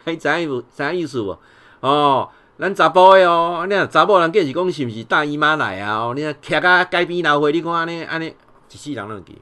[0.04, 1.36] 还知影有知影意思无？
[1.80, 2.28] 哦，
[2.58, 5.98] 咱查甫的哦，你若查某人计是讲是毋是大姨妈来啊？
[5.98, 8.32] 哦，你若骑甲海边老火，你看安尼安尼。
[8.72, 9.40] 一世人能记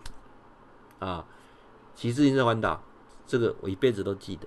[0.99, 1.25] 啊！
[1.95, 2.83] 骑自行车环岛，
[3.27, 4.47] 这个我一辈子都记得。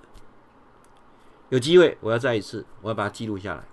[1.50, 3.64] 有机会我要再一次，我要把它记录下来。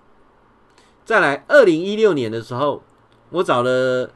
[1.04, 2.82] 再来，二零一六年的时候，
[3.30, 4.10] 我找了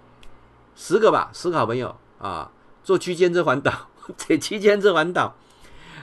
[0.76, 3.72] 十个吧，十个好朋友啊，做区间车环岛，
[4.16, 5.34] 这区间车环岛，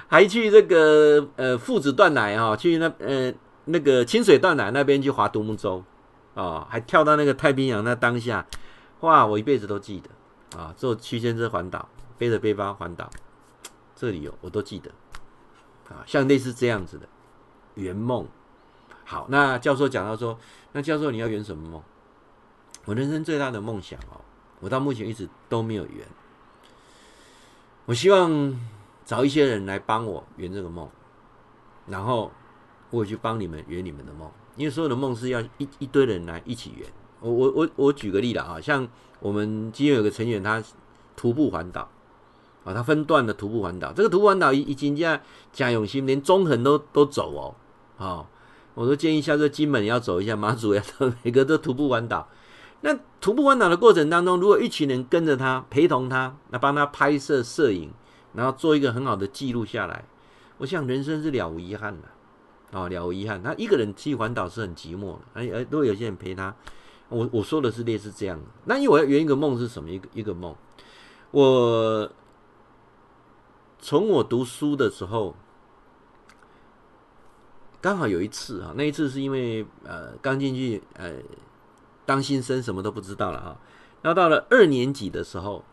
[0.07, 3.33] 还去这个呃父子断奶啊，去那呃
[3.65, 5.83] 那个清水断奶那边去划独木舟
[6.33, 8.45] 啊，还跳到那个太平洋那当下，
[9.01, 10.09] 哇，我一辈子都记得。
[10.57, 11.87] 啊，坐区间车环岛，
[12.17, 13.09] 背着背包环岛，
[13.95, 14.91] 这里有我都记得。
[15.89, 17.07] 啊，像类似这样子的
[17.75, 18.27] 圆梦。
[19.05, 20.39] 好，那教授讲到说，
[20.71, 21.83] 那教授你要圆什么梦？
[22.85, 24.21] 我人生最大的梦想哦，
[24.59, 26.07] 我到目前一直都没有圆。
[27.85, 28.57] 我希望
[29.03, 30.89] 找一些人来帮我圆这个梦，
[31.87, 32.31] 然后
[32.89, 36.87] 我去帮你们圆你们的梦，因为所有的梦是要一一堆人来一起圆。
[37.21, 38.87] 我我我我举个例子啊，像
[39.19, 40.61] 我们今天有个成员，他
[41.15, 41.87] 徒步环岛
[42.63, 43.93] 啊，他分段的徒步环岛。
[43.93, 45.19] 这个徒步环岛已经这样
[45.53, 47.55] 贾永新连中横都都走哦，
[48.03, 48.25] 啊，
[48.73, 52.27] 我都建议下次金门要走一下，马祖要走，每个都徒步环岛。
[52.81, 57.91] 那徒步环岛的过程当中，如果一群人跟着他，陪同他，那帮他拍摄摄影，
[58.33, 60.03] 然后做一个很好的记录下来，
[60.57, 63.43] 我想人生是了无遗憾的啊，了无遗憾。
[63.43, 66.55] 他一个人去环岛是很寂寞的，而而如果有些人陪他。
[67.11, 69.89] 我我说的是类似这样，那因为我要圆一个梦是什么？
[69.89, 70.55] 一个一个梦，
[71.31, 72.09] 我
[73.79, 75.35] 从我读书的时候，
[77.81, 81.15] 刚好有一次啊，那一次是因为呃刚进去呃
[82.05, 83.59] 当新生，什么都不知道了啊。
[84.01, 85.65] 然后到了二年级的时候，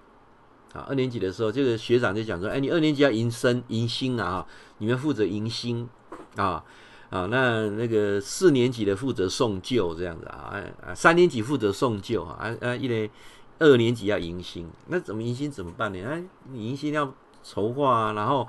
[0.72, 4.44] 啊二年级的时候，这个学长就讲说，哎，你二年级要迎新迎新啊，
[4.78, 5.88] 你们负责迎新
[6.34, 6.64] 啊。
[7.10, 13.10] 啊，那那个四年级的负责送旧这样子啊，啊，三年级负责送旧啊，啊，一类
[13.58, 15.98] 二年级要迎新，那怎么迎新怎么办呢？
[16.06, 17.10] 哎，迎新要
[17.42, 18.46] 筹划啊，然后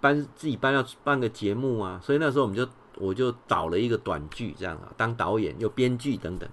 [0.00, 6.48] 班自己班要办个节目啊，所以那时候我们就我就导了一个短剧这样啊，当导演又编剧等等，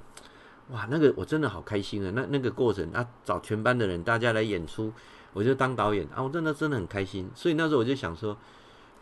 [0.69, 4.93] 哇，那个我真的好开心啊，那那个过程啊，找全班的人大家来演出，
[5.33, 8.37] 我就当导演啊，我真的真的很开心，所以那时候我就想说。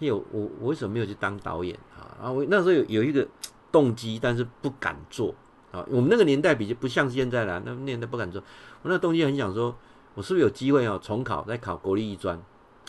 [0.08, 2.16] 有我，我为什么没有去当导演啊？
[2.20, 3.28] 然后我那时候有有一个
[3.72, 5.36] 动机，但是不敢做
[5.72, 5.86] 啊。
[5.90, 8.42] 我们那个年代比较不像现在啦，那年代不敢做。
[8.82, 9.76] 我那动机很想说，
[10.16, 12.38] 我是不是有机会哦，重考再考国立艺专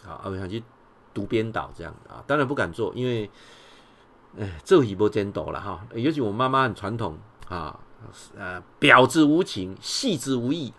[0.07, 0.23] 啊？
[0.25, 0.63] 我想去
[1.13, 2.23] 读编导这样啊。
[2.27, 3.29] 当然不敢做，因为
[4.39, 5.85] 哎，这一波真多了哈。
[5.95, 7.79] 尤其我妈妈很传统啊，
[8.37, 10.73] 呃，婊子无情，戏子无义。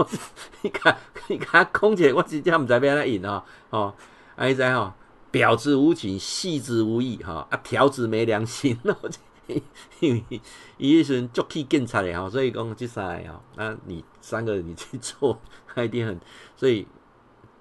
[0.62, 0.96] 你看，
[1.28, 3.44] 你看，空姐我直接唔知边来引啊？
[3.70, 3.94] 哦，
[4.34, 4.94] 哎在哈。
[5.32, 8.78] 婊子无情，戏子无义，哈啊，条子没良心，
[10.00, 10.40] 因为
[10.76, 15.40] 一时人就去警察的哈，所以讲这三个哈，那你三个你去做，
[15.74, 16.20] 他一定很，
[16.56, 16.86] 所以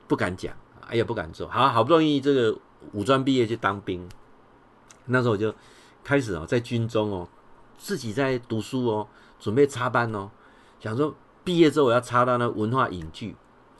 [0.08, 0.56] 不敢讲，
[0.88, 2.58] 哎呀不敢做，好好不容易这个
[2.94, 4.08] 五专毕业去当兵，
[5.06, 5.54] 那时候我就
[6.04, 7.28] 开始哦，在军中哦，
[7.78, 9.08] 自己在读书哦，
[9.40, 10.30] 准备插班哦，
[10.80, 13.36] 想说毕业之后我要插到那文化影剧。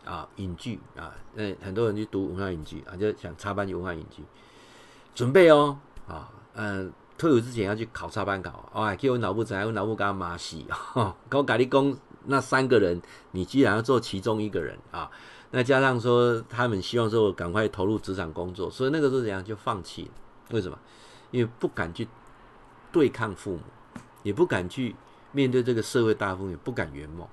[0.06, 4.24] 啊，影剧啊，那很多人去读文化影剧啊，就想插班去文化影剧，
[5.14, 5.78] 准备哦，
[6.08, 11.16] 啊，嗯，退伍之前要去考插班考，哦，给我脑部长，我脑部干嘛洗啊？
[11.30, 11.96] 跟我咖喱工
[12.26, 15.10] 那三个人，你居然要做其中一个人啊？
[15.52, 20.12] 那加上说他们希望说我赶快投入职场工作，所以那个时候怎样就放弃了？
[20.52, 20.78] 为什么？
[21.32, 22.08] 因为不敢去
[22.92, 23.62] 对抗父母，
[24.24, 24.96] 也不敢去
[25.32, 27.28] 面对这个社会大风雨，不敢圆梦。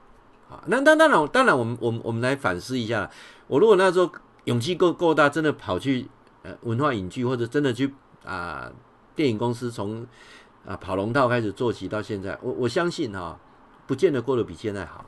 [0.48, 3.10] 啊，那当当然，当然，我们我们我们来反思一下。
[3.48, 4.10] 我如果那时候
[4.44, 6.08] 勇气够够大，真的跑去
[6.42, 7.92] 呃文化影剧，或者真的去
[8.24, 8.70] 啊
[9.14, 10.06] 电影公司从
[10.64, 13.38] 啊跑龙套开始做起到现在，我我相信哈、
[13.86, 15.04] 不见得过得比现在好。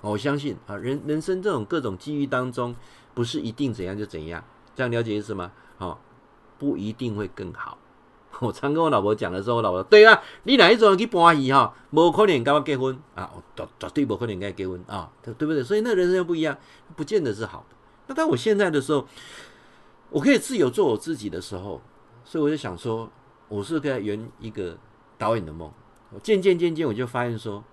[0.00, 2.74] 我相信啊，人人生这种各种机遇当中，
[3.14, 4.42] 不是一定怎样就怎样，
[4.74, 5.52] 这样了解意思吗？
[5.78, 6.00] 好、
[6.58, 7.78] 不一定会更好。
[8.42, 15.62] 我常跟我老婆讲的时候，我老婆说对啊，你哪一种人去搬戏哈，无可能跟我结婚啊，绝绝对不可能跟他结婚啊，对不对？
[15.62, 16.56] 所以那人生又不一样，
[16.96, 17.76] 不见得是好的。
[18.08, 19.06] 那当我现在的时候，
[20.10, 21.80] 我可以自由做我自己的时候，
[22.24, 23.08] 所以我就想说，
[23.48, 24.76] 我是在圆一个
[25.16, 25.70] 导演的梦。
[26.10, 27.64] 我渐渐渐渐，我就发现说，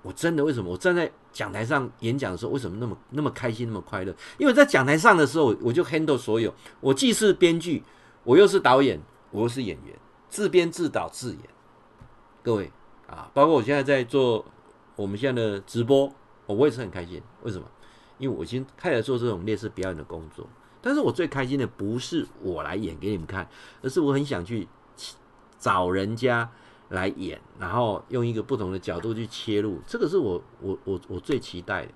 [0.00, 4.14] 我真的为什么我站在讲台上演讲的时候，为什么那么那么开心，那么快乐？
[4.38, 7.82] 因为在讲台上的时候，我就 handle 所有，我既是编剧，
[8.24, 8.98] 我又是导演，
[9.30, 9.94] 我又是演员。
[10.32, 11.40] 自编自导自演，
[12.42, 12.72] 各位
[13.06, 14.42] 啊，包括我现在在做
[14.96, 16.10] 我们现在的直播，
[16.46, 17.20] 我也是很开心。
[17.42, 17.66] 为什么？
[18.16, 20.48] 因为我已经开始做这种类似表演的工作。
[20.80, 23.46] 但是我最开心的不是我来演给你们看，
[23.82, 24.66] 而是我很想去
[25.58, 26.50] 找人家
[26.88, 31.92] 来演，然后用一个不同的角度去切入，这个是我我我我最期待的。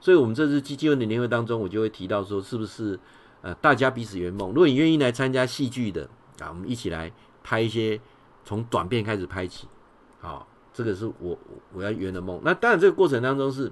[0.00, 2.98] 所以，我们这次基金会的年会当中，我就会提到说，是不是
[3.42, 4.48] 呃，大家彼此圆梦？
[4.48, 6.08] 如果你愿意来参加戏剧的
[6.40, 7.12] 啊，我们一起来。
[7.44, 8.00] 拍一些
[8.44, 9.68] 从短片开始拍起，
[10.20, 11.38] 好，这个是我
[11.74, 12.40] 我要圆的梦。
[12.42, 13.70] 那当然，这个过程当中是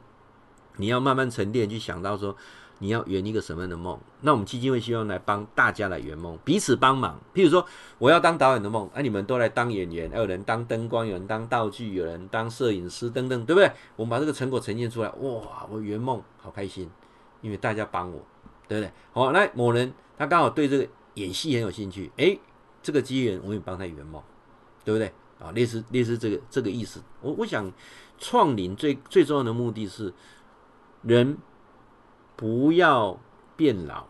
[0.76, 2.36] 你要慢慢沉淀，去想到说
[2.78, 3.98] 你要圆一个什么样的梦。
[4.20, 7.18] 那我们基金会希望来帮大家来圆梦，彼此帮忙。
[7.34, 7.66] 譬如说，
[7.98, 13.72] 我要当导演的梦，那、啊、你们都来当演员，还有人当灯光，有人当道具，有人当摄影师，等等，对不对？
[13.96, 16.90] 我们把这个成果呈现出来，哇，我圆梦，好开心，
[17.40, 18.20] 因为大家帮我，
[18.68, 18.92] 对不对？
[19.12, 22.38] 好，那某人他刚好对这个演戏很有兴趣，诶。
[22.82, 24.22] 这个机缘，我也帮他圆梦，
[24.84, 25.50] 对不对啊？
[25.52, 27.00] 类似类似这个这个意思。
[27.20, 27.70] 我我想
[28.18, 30.12] 创龄最最重要的目的是，
[31.02, 31.38] 人
[32.36, 33.18] 不要
[33.56, 34.06] 变老，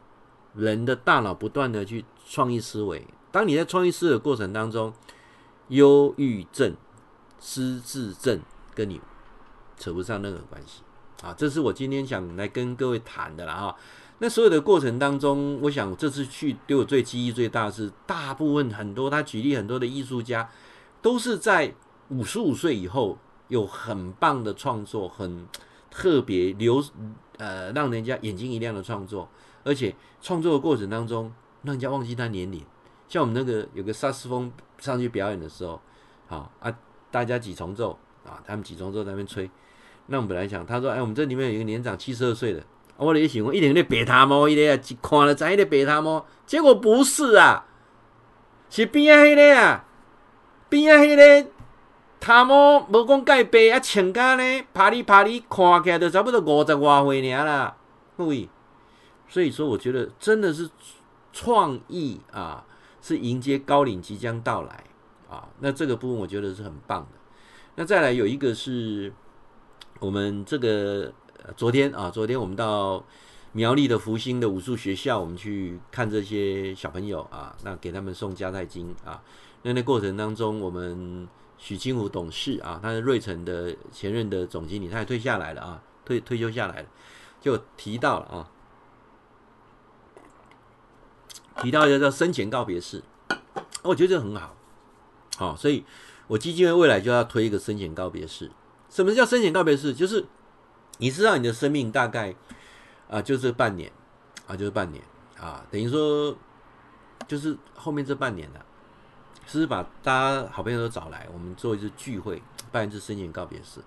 [0.54, 3.06] 人的大脑不断的去创意思维。
[3.30, 4.92] 当你在创意思维的过程当中，
[5.68, 6.74] 忧郁症、
[7.40, 8.40] 失智症
[8.74, 9.00] 跟你
[9.76, 10.82] 扯不上任何关系
[11.22, 11.34] 啊！
[11.36, 13.76] 这是我今天想来跟各位谈的了哈。
[14.22, 20.48] 那所有的过程当中，我想这次去对我最记忆最大是，大部分很多他举例很多的艺术家，
[21.02, 21.74] 都是在
[22.10, 23.18] 五十五岁以后
[23.48, 25.44] 有很棒的创作，很
[25.90, 26.80] 特别留
[27.38, 29.28] 呃让人家眼睛一亮的创作，
[29.64, 31.24] 而且创作的过程当中
[31.64, 32.64] 让人家忘记他年龄。
[33.08, 35.80] 像我们那个有个萨斯风上去表演的时候，
[36.28, 36.72] 好啊，
[37.10, 39.50] 大家几重奏啊，他们几重奏在那边吹。
[40.06, 42.64] 那我们本来想，他说，哎，我们这里面有一个年长七十二岁的。
[42.96, 47.66] 我咧想，一定咧白头毛，伊咧啊，一看了知迄个白头毛，结果不是啊，
[48.70, 49.84] 是边啊迄个啊，
[50.68, 51.50] 边啊迄个
[52.20, 57.76] 头毛无讲介白啊，穿甲呢，啪哩啪哩，看起来就差不多五十外岁尔啦，
[58.16, 58.48] 各位。
[59.28, 60.70] 所以说，我觉得真的是
[61.32, 62.64] 创意啊，
[63.00, 64.84] 是迎接高龄即将到来
[65.28, 65.48] 啊。
[65.58, 67.18] 那这个部分我觉得是很棒的。
[67.74, 69.12] 那再来有一个是
[69.98, 71.12] 我们这个。
[71.56, 73.04] 昨天啊，昨天我们到
[73.52, 79.22] 苗栗的福星的武术学校，我们去看这些小朋友啊，那给他们送迦太经啊。
[79.62, 81.28] 那那过程当中，我们
[81.58, 86.88] 许清湖董事啊，他是瑞城的前任的总经理，他也退下来了啊，退退休下来了，
[87.40, 88.48] 就提到了啊，
[91.62, 93.02] 提到一个叫生前告别式，
[93.82, 94.54] 我觉得这很好，
[95.36, 95.84] 好，所以
[96.28, 98.50] 我基金会未来就要推一个生前告别式。
[98.88, 99.92] 什么叫生前告别式？
[99.92, 100.24] 就是。
[101.02, 102.32] 你知道你的生命大概
[103.10, 103.90] 啊，就是半年
[104.46, 105.02] 啊，就是半年
[105.36, 106.32] 啊，等于说
[107.26, 108.64] 就是后面这半年了，
[109.44, 112.40] 是把大家好朋友都找来，我们做一次聚会，
[112.70, 113.80] 办一次生前告别式，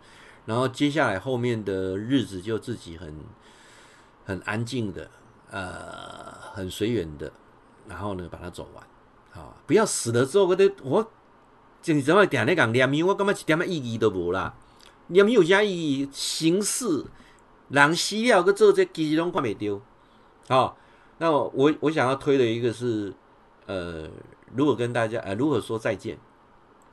[0.46, 3.16] 然后接下来后面的日子就自己很
[4.26, 5.10] 很安静的，
[5.50, 7.32] 呃，很随缘的，
[7.88, 11.02] 然后呢把它走完，啊，不要死了之后我得我，
[11.82, 14.54] 就怎么点那讲念名，我感觉一点意义都无啦。
[15.08, 17.06] 你有没有加以形式？
[17.68, 19.82] 人死了个做这其实拢看袂到。
[20.48, 20.78] 好，
[21.18, 23.12] 那我我想要推的一个是，
[23.66, 24.08] 呃，
[24.56, 26.16] 如果跟大家呃如何说再见？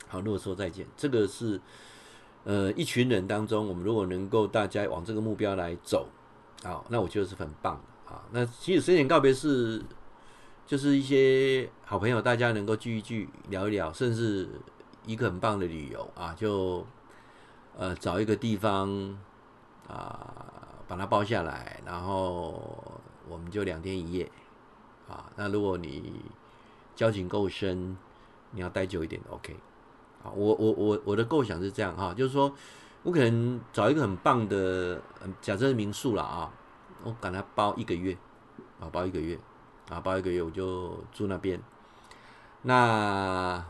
[0.09, 0.87] 好，如何说再见？
[0.97, 1.61] 这个是
[2.45, 6.09] 呃一群人当中，我们如果能够大家往这个目标来走，
[6.63, 8.23] 好，那我觉得是很棒的啊。
[8.31, 9.83] 那其实生前告别是
[10.67, 14.49] 就是一些好朋友，大家能够聚一聚，聊一聊，甚至
[15.05, 16.87] 一个很棒的旅游啊，就。
[17.77, 19.19] 呃，找一个地方
[19.89, 20.45] 啊，
[20.87, 22.63] 把它包下来，然后
[23.29, 24.31] 我们就两天一夜
[25.09, 25.31] 啊。
[25.37, 26.23] 那如果你
[26.95, 27.97] 交情够深，
[28.51, 29.57] 你要待久一点，OK。
[30.23, 32.53] 啊，我我我我的构想是这样哈，就是说
[33.03, 35.01] 我可能找一个很棒的，
[35.41, 36.53] 假设是民宿了啊，
[37.03, 38.17] 我把它包一个月
[38.79, 39.37] 啊，包一个月
[39.91, 41.61] 啊，包一个月我就住那边。
[42.63, 43.65] 那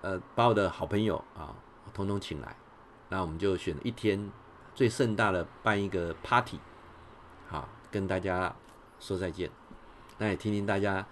[0.00, 1.54] 呃把我的好朋友啊
[1.92, 2.56] 统统请来，
[3.12, 4.30] 那我们就选一天
[4.74, 6.58] 最盛大的办一个 party，
[7.46, 8.56] 好跟大家
[8.98, 9.50] 说再见，
[10.16, 11.06] 那也听听大家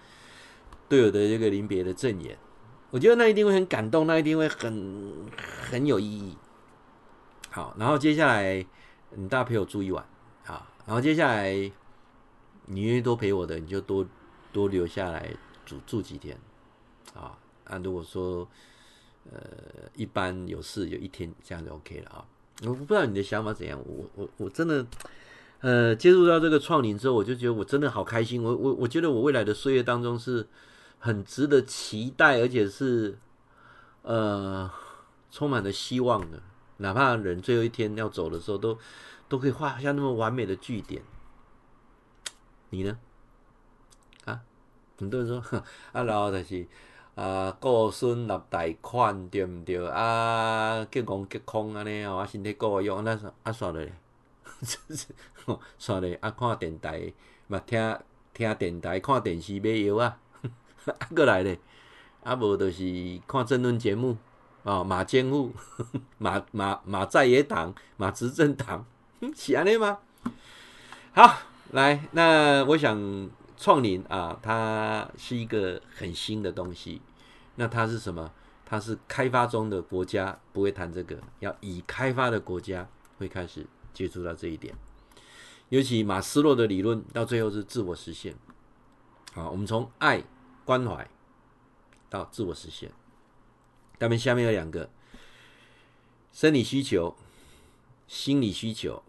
[0.89, 2.39] 对我的这个临别的赠言，
[2.91, 5.29] 我觉得那一定会很感动，那一定会很
[5.71, 6.39] 很有意义。
[7.51, 8.65] 好，然后接下来
[9.11, 10.03] 你大家陪我住一晚
[10.47, 11.53] 啊，然后接下来
[12.65, 14.07] 你愿意多陪我的，你就多
[14.55, 15.31] 多留下来
[15.67, 16.35] 住住几天
[17.15, 17.37] 啊。
[17.67, 18.49] 那如果说
[19.31, 19.41] 呃
[19.95, 22.25] 一般有事有一天这样就 OK 了啊。
[22.63, 24.87] 我不知道你的想法怎样，我我我真的
[25.61, 28.43] 呃接触到这个创领之后，我就觉得我真的好开心。
[28.43, 30.47] 我我我觉得我未来的岁月当中是
[30.99, 33.19] 很值得期待，而且是
[34.03, 34.71] 呃
[35.31, 36.43] 充满了希望的。
[36.79, 38.79] 哪怕人最后一天要走的时候，都
[39.29, 41.03] 都可以画下那么完美的句点。
[42.71, 42.99] 你呢？
[44.25, 44.41] 啊，
[44.99, 45.43] 很多人说，
[45.93, 46.67] 啊，然后就是
[47.15, 49.87] 啊，顾孙立大款，对毋对？
[49.89, 53.87] 啊，结公结空安尼哦，啊，身体够用，那啊，算了，
[55.79, 57.13] 算了，啊，看电台，
[57.47, 57.99] 嘛听
[58.33, 60.19] 听电台，看电视买药啊，
[60.87, 61.59] 啊，过来咧，
[62.23, 64.17] 啊，无就是看争论节目。
[64.63, 65.51] 哦，马监护，
[66.19, 68.85] 马马马在野党，马执政党，
[69.35, 69.99] 是安尼吗？
[71.13, 71.39] 好，
[71.71, 72.95] 来，那我想
[73.61, 77.03] 创灵啊，它是一个很新的东西。
[77.57, 78.33] 那它是什么？
[78.65, 82.89] 它是开发中的国家不会谈这个，要已开发的国家
[83.19, 84.75] 会开始接触到这一点。
[85.69, 88.35] 尤其马斯洛的理论到最后是自我实现。
[89.35, 90.25] 好，我们从爱
[90.65, 91.07] 关怀
[92.09, 92.91] 到自我实现。
[94.01, 94.89] 下面下面有两个
[96.33, 97.15] 生理需求、
[98.09, 99.03] 心理需求、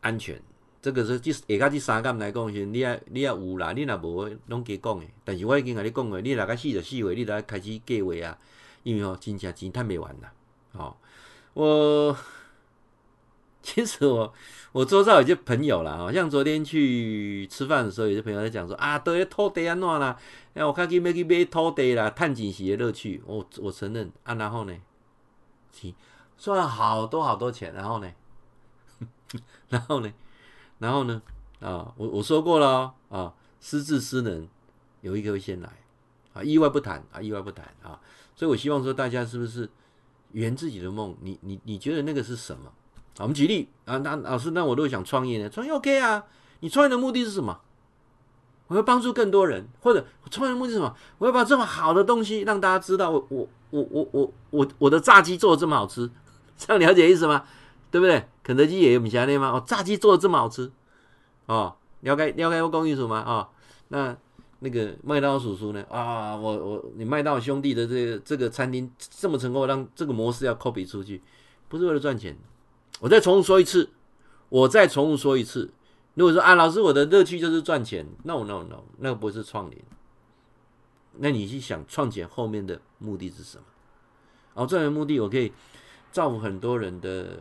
[0.00, 0.40] 安全，
[0.84, 5.08] 这个是第下加第三个来讲，是你要你要有啦，你若无拢加讲诶。
[5.24, 8.36] 但是我已经跟你讲过，你若个四十四岁，你着开始计划啊，
[8.82, 10.30] 因为哦，真正钱赚不完啦。
[10.72, 10.94] 哦，
[11.54, 12.14] 我
[13.62, 14.30] 其实我
[14.72, 20.14] 我周遭有些朋友啦，好像昨天去吃饭的时候，有些朋友在讲说啊，都要土地安怎啦。
[20.52, 23.22] 哎，我看去要去买土地啦，探井时的乐趣。
[23.24, 24.76] 我我承认啊，然后呢，
[26.36, 28.12] 赚了好多好多钱，然后呢，
[29.70, 30.12] 然后呢，
[30.84, 31.22] 然后呢，
[31.60, 34.46] 啊，我我说过了啊，失智失能
[35.00, 35.70] 有一个会先来
[36.34, 37.98] 啊，意外不谈啊，意外不谈啊。
[38.36, 39.66] 所以我希望说大家是不是
[40.32, 41.16] 圆自己的梦？
[41.22, 42.66] 你你你觉得那个是什么？
[43.16, 46.22] 啊，我们举例啊，那老师，那我都想创业呢，创业 OK 啊？
[46.60, 47.58] 你创业的目的是什么？
[48.66, 50.94] 我要帮助更多人，或者我创业的目的是什么？
[51.16, 56.10] 我要把这么好的东西让大家知道，我我我我我我我的炸鸡做的这么好吃，
[56.58, 57.46] 这样了解意思吗？
[57.90, 58.28] 对不对？
[58.44, 59.48] 肯德基也有米其林吗？
[59.48, 60.70] 哦，炸鸡做的这么好吃，
[61.46, 63.24] 哦，了解了解我讲意思吗？
[63.26, 63.48] 哦，
[63.88, 64.16] 那
[64.60, 65.82] 那个麦当劳叔叔呢？
[65.90, 71.20] 啊，我我你麦当兄弟的这个这个餐厅这么成功，让这个模式要 copy 出去，
[71.68, 72.36] 不是为了赚钱。
[73.00, 73.90] 我再重复说一次，
[74.50, 75.72] 我再重复说一次。
[76.14, 79.82] 如果说啊，老师，我的乐趣就是赚钱，no no no，那个不是创联。
[81.18, 83.64] 那你去想创钱后面的目的是什么？
[84.54, 85.52] 哦，赚钱目的我可以
[86.12, 87.40] 造福很多人的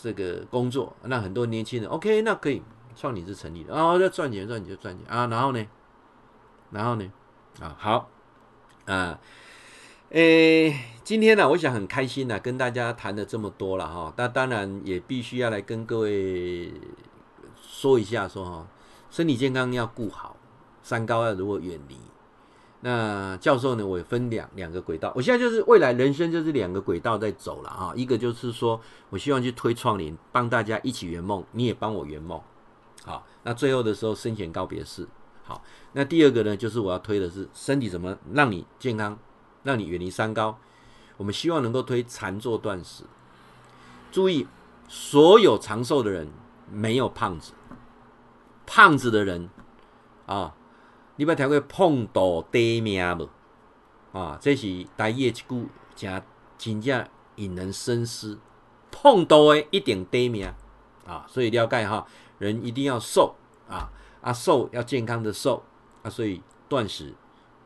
[0.00, 2.62] 这个工作，那很多年轻人 OK，那可以
[2.96, 3.74] 创你是成立的。
[3.74, 5.66] 哦，要赚钱赚钱就赚钱啊，然后呢，
[6.70, 7.12] 然后呢，
[7.60, 8.08] 啊好
[8.86, 9.20] 啊，
[10.08, 10.74] 诶，
[11.04, 16.72] 今天呢，我想很开心呢，跟大家谈了这么多了哈，那当然也必须要来跟各位。
[17.62, 18.66] 说一下，说哈，
[19.10, 20.36] 身体健康要顾好，
[20.82, 21.96] 三高要如何远离？
[22.82, 23.86] 那教授呢？
[23.86, 27.92] 我也分两两个轨道，我现在就是未来人生就是两个轨道在走了哈。
[27.94, 32.40] 一个就是说我希望去推创灵，帮大家一起圆梦，你也帮我圆梦。
[33.04, 35.06] 好，那最后的时候生前告别式。
[35.44, 35.62] 好，
[35.92, 39.18] 那第二个呢，就是我要推的是身体怎么让你健康，
[39.62, 40.58] 让你远离三高。
[41.18, 43.04] 我们希望能够推禅坐断食。
[44.10, 44.46] 注意，
[44.88, 46.28] 所有长寿的人
[46.70, 47.52] 没有胖子。
[48.64, 49.50] 胖子的人
[50.26, 50.54] 啊，
[51.20, 53.28] 你捌听过碰到短命无？
[54.18, 55.44] 啊，这是台语一句，
[55.94, 56.22] 真
[56.56, 57.06] 真正
[57.36, 58.38] 引人深思。
[58.90, 60.50] 碰到的一定短命
[61.06, 62.06] 啊，所以了解哈，
[62.38, 63.34] 人一定要瘦
[63.68, 63.92] 啊
[64.22, 65.62] 啊，瘦要健康的瘦
[66.02, 67.12] 啊，所以断食，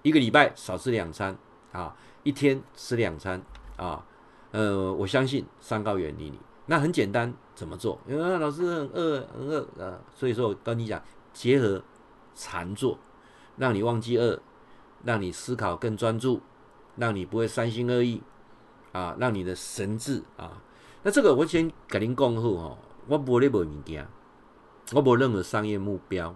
[0.02, 1.38] 一个礼拜少吃两餐
[1.70, 1.94] 啊，
[2.24, 3.40] 一天吃两餐
[3.76, 4.04] 啊，
[4.50, 6.40] 呃，我相信三高远离你。
[6.66, 8.00] 那很简单，怎么做？
[8.08, 11.00] 因为老师很饿，很饿啊，所以说我跟你讲，
[11.32, 11.80] 结合
[12.34, 12.98] 禅坐，
[13.56, 14.40] 让你忘记饿，
[15.04, 16.40] 让你思考更专注，
[16.96, 18.22] 让你不会三心二意
[18.92, 20.62] 啊，让你的神智啊。
[21.02, 24.06] 那这个我先跟您讲好吼，我无咧卖物件，
[24.92, 26.34] 我无任何商业目标。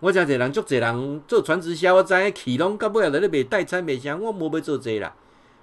[0.00, 5.14] 我真侪人，足侪人做传直销，我知影起拢到尾啊，在咧卖代餐卖啥，我无要做这个啦。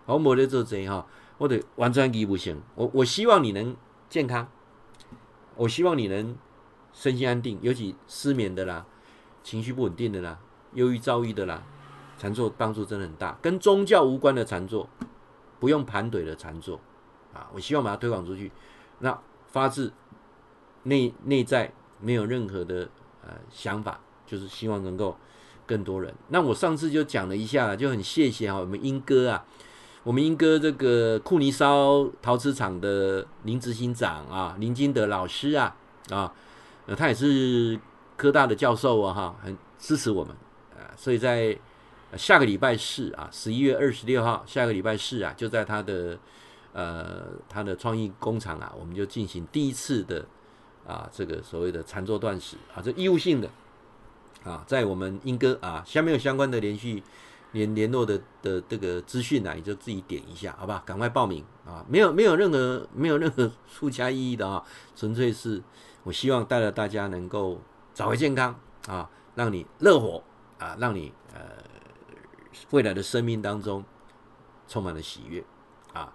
[0.05, 2.61] 我没在做这哈，我得完全义务性。
[2.75, 3.73] 我我希望你能
[4.09, 4.45] 健康，
[5.55, 6.35] 我希望你能
[6.91, 8.85] 身心安定，尤其失眠的啦，
[9.43, 10.39] 情绪不稳定的啦，
[10.75, 11.61] 忧郁躁郁的啦，
[12.17, 13.37] 禅坐帮助真的很大。
[13.41, 14.87] 跟宗教无关的禅坐，
[15.59, 16.79] 不用盘腿的禅坐
[17.33, 18.51] 啊，我希望把它推广出去。
[18.99, 19.17] 那
[19.47, 19.91] 发自
[20.83, 22.89] 内内在没有任何的
[23.21, 25.17] 呃想法，就是希望能够
[25.65, 26.13] 更多人。
[26.29, 29.45] 那我上次就讲了一下，就很谢谢啊，我们莺歌啊，
[30.03, 35.75] 我们莺歌这个库尼烧陶瓷厂的林执行长啊，林金德老师啊
[36.09, 36.33] 啊，
[36.85, 37.79] 呃，他也是
[38.17, 40.35] 科大的教授啊哈，很支持我们
[40.97, 41.57] 所以在
[42.17, 46.17] 下个礼拜四啊，十一月二十六号，下个礼拜四啊，就在他的
[46.73, 50.25] 呃他的创意工厂啊，我们就进行第一次的。
[50.85, 53.49] 啊，这个所谓的禅坐断食啊，这义务性的
[54.43, 57.01] 啊，在我们莺歌啊，下面有相关的连续
[57.53, 60.83] 联联络的的这个资讯啊，你就自己点一下，好吧？
[60.85, 61.85] 赶快报名啊！
[61.87, 64.61] 没有没有任何没有任何 附加意义的啊，
[64.93, 65.63] 纯粹是
[66.03, 67.61] 我希望带着大家能够
[67.93, 68.53] 找回健康
[68.89, 70.21] 啊，让你乐活
[70.63, 71.41] 啊，让你呃
[72.71, 73.83] 未来的生命当中
[74.67, 75.43] 充满了喜悦
[75.93, 76.13] 啊。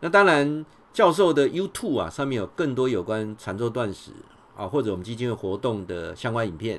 [0.00, 0.64] 那当然。
[0.92, 4.10] 教授的 YouTube 啊，上面有更多有关禅坐断食
[4.54, 6.78] 啊，或者我们基金会活动的相关影片。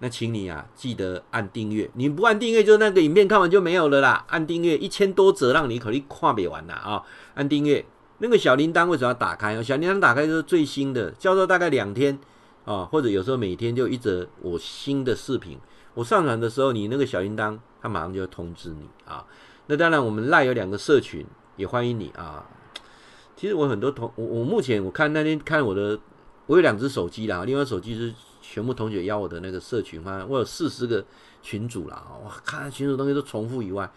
[0.00, 1.88] 那请你啊，记得按订阅。
[1.94, 4.24] 你不按订阅，就那个影片看完就没有了啦。
[4.30, 7.02] 按订阅，一千多则让你可以看不完啦啊！
[7.34, 7.86] 按订阅，
[8.18, 9.62] 那个小铃铛为什么要打开？
[9.62, 11.12] 小铃铛打开就是最新的。
[11.12, 12.18] 教授大概两天
[12.64, 15.56] 啊，或者有时候每天就一则我新的视频。
[15.94, 19.24] 我上传的时候，你那个小铃铛它马上就会通知你啊。
[19.66, 21.24] 那当然，我们赖有两个社群，
[21.56, 22.44] 也欢迎你啊。
[23.36, 25.98] 其实我很多同我我目前我看那天看我的，
[26.46, 31.04] 我有两只手机啦，另外手机是全部同学邀我的那个社群嘛，我有四十个
[31.42, 33.90] 群主啦，哇，看群主东西都重复以外，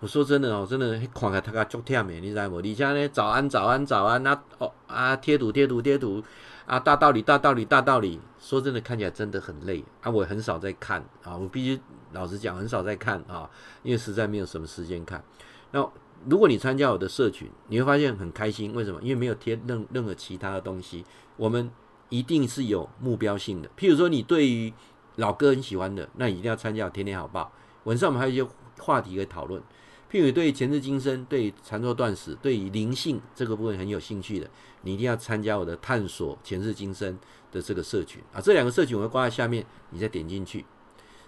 [0.00, 2.60] 我说真的哦，真的看开他个足忝的，你知道不？
[2.60, 6.22] 你像呢早安早安早安啊哦啊贴图贴图贴图
[6.68, 11.80] 啊大道理大道理大道理，说真的看起来真的很累啊，我很少在看啊，我必须
[12.12, 13.50] 老实讲很少在看啊，
[13.82, 15.24] 因为实在没有什么时间看，
[15.72, 15.90] 那。
[16.28, 18.74] 如果你参加我的社群，你会发现很开心。
[18.74, 19.00] 为什么？
[19.00, 21.04] 因为没有贴任任何其他的东西。
[21.36, 21.70] 我们
[22.08, 23.68] 一定是有目标性的。
[23.78, 24.74] 譬如说，你对于
[25.14, 27.44] 老哥很喜欢的，那你一定要参加《天天好报》。
[27.84, 28.44] 晚上我们还有一些
[28.80, 29.62] 话题可以讨论。
[30.10, 34.48] 譬如对前世今生、对禅坐断食、对灵性这个部分很有兴趣的，
[34.82, 37.18] 你一定要参加我的探索前世今生
[37.52, 38.40] 的这个社群啊。
[38.40, 40.64] 这两个社群我会挂在下面，你再点进去。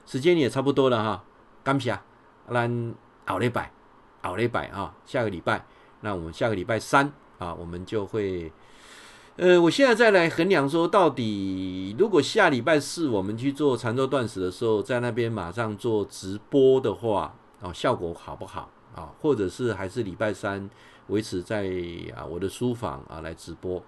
[0.07, 1.25] 时间也差不多了哈，
[1.63, 1.99] 感谢，
[2.53, 2.95] 咱
[3.27, 3.73] 后礼拜。
[4.23, 5.65] 好礼拜啊，下个礼拜，
[6.03, 8.53] 那我们下个礼拜三啊，我们就会，
[9.37, 19.13] 呃，我现在再来衡量说，到底如果下礼拜四我们去做禅坐断食的时候，在那边马上做直播的话，啊，效果好不好啊？
[19.21, 20.69] 或者是还是礼拜三
[21.09, 21.71] 维持在
[22.17, 23.83] 啊我的书房啊来直播？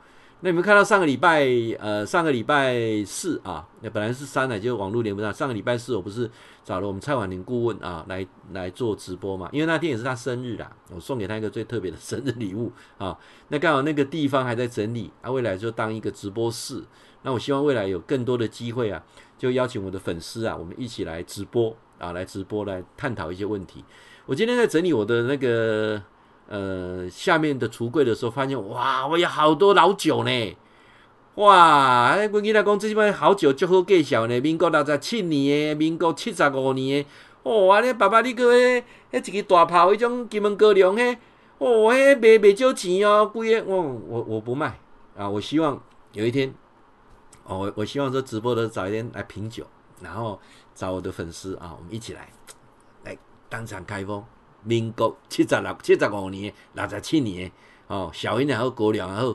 [0.45, 1.47] 那你们看到上个礼拜，
[1.79, 5.33] 呃，上个礼拜四啊，那本来是三呢，就网络连不上。
[5.33, 6.29] 上个礼拜四我不是
[6.65, 9.49] 找了我们蔡婉玲顾问啊来来做直播嘛？
[9.53, 13.17] 因为那天也是他生日啦，我送给他一个最特别的生日礼物啊。
[13.51, 16.83] 那刚好那个地方还在整理，啊，未来就当一个直播室。
[17.23, 19.01] 那我希望未来有更多的机会啊，
[19.39, 23.85] 就邀请我的粉丝啊，我们一起来直播啊，来直播来探讨一些问题。
[24.27, 26.03] 我今天在整理我的那个。
[26.49, 30.57] 呃，下面的橱柜的时候，发现哇，我有好多老酒呢！
[31.37, 34.39] 哇，哎，我跟他讲，这边好酒就好介绍呢。
[34.39, 37.09] 民国六十七年的，民国七十五年的，
[37.45, 38.83] 哦，啊，你爸爸你个迄
[39.13, 41.17] 迄一个大炮，迄种金门高粱嘿，
[41.57, 44.79] 哦，我迄卖卖少钱哦，贵个，我我我不卖
[45.17, 45.27] 啊！
[45.31, 45.81] 我希望
[46.13, 46.53] 有一天，
[47.45, 49.65] 哦，我我希望说直播的早一天来品酒，
[50.03, 50.39] 然后
[50.75, 52.29] 找我的粉丝啊，我们一起来
[53.05, 53.17] 来
[53.49, 54.25] 当场开封。
[54.65, 57.51] 民国七十六、七十五年、六十七年，
[57.89, 59.35] 哦，小英也好，高粱也好，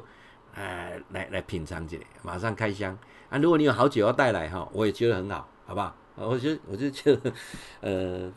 [0.54, 2.98] 哎，来来品尝一下，马上开箱
[3.30, 3.38] 啊！
[3.38, 5.94] 如果你有好酒要带来哈，我也觉得很好，好不好？
[6.16, 7.34] 我觉得我就觉得，
[7.82, 8.32] 呃，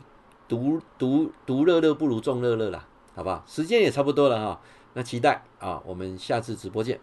[0.49, 2.85] 独独独乐乐不如众乐乐啦，
[3.15, 3.41] 好不好？
[3.47, 4.61] 时间也差不多了哈，
[4.93, 6.99] 那期待啊，我们下次直播见，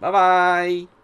[0.00, 0.97] 拜拜。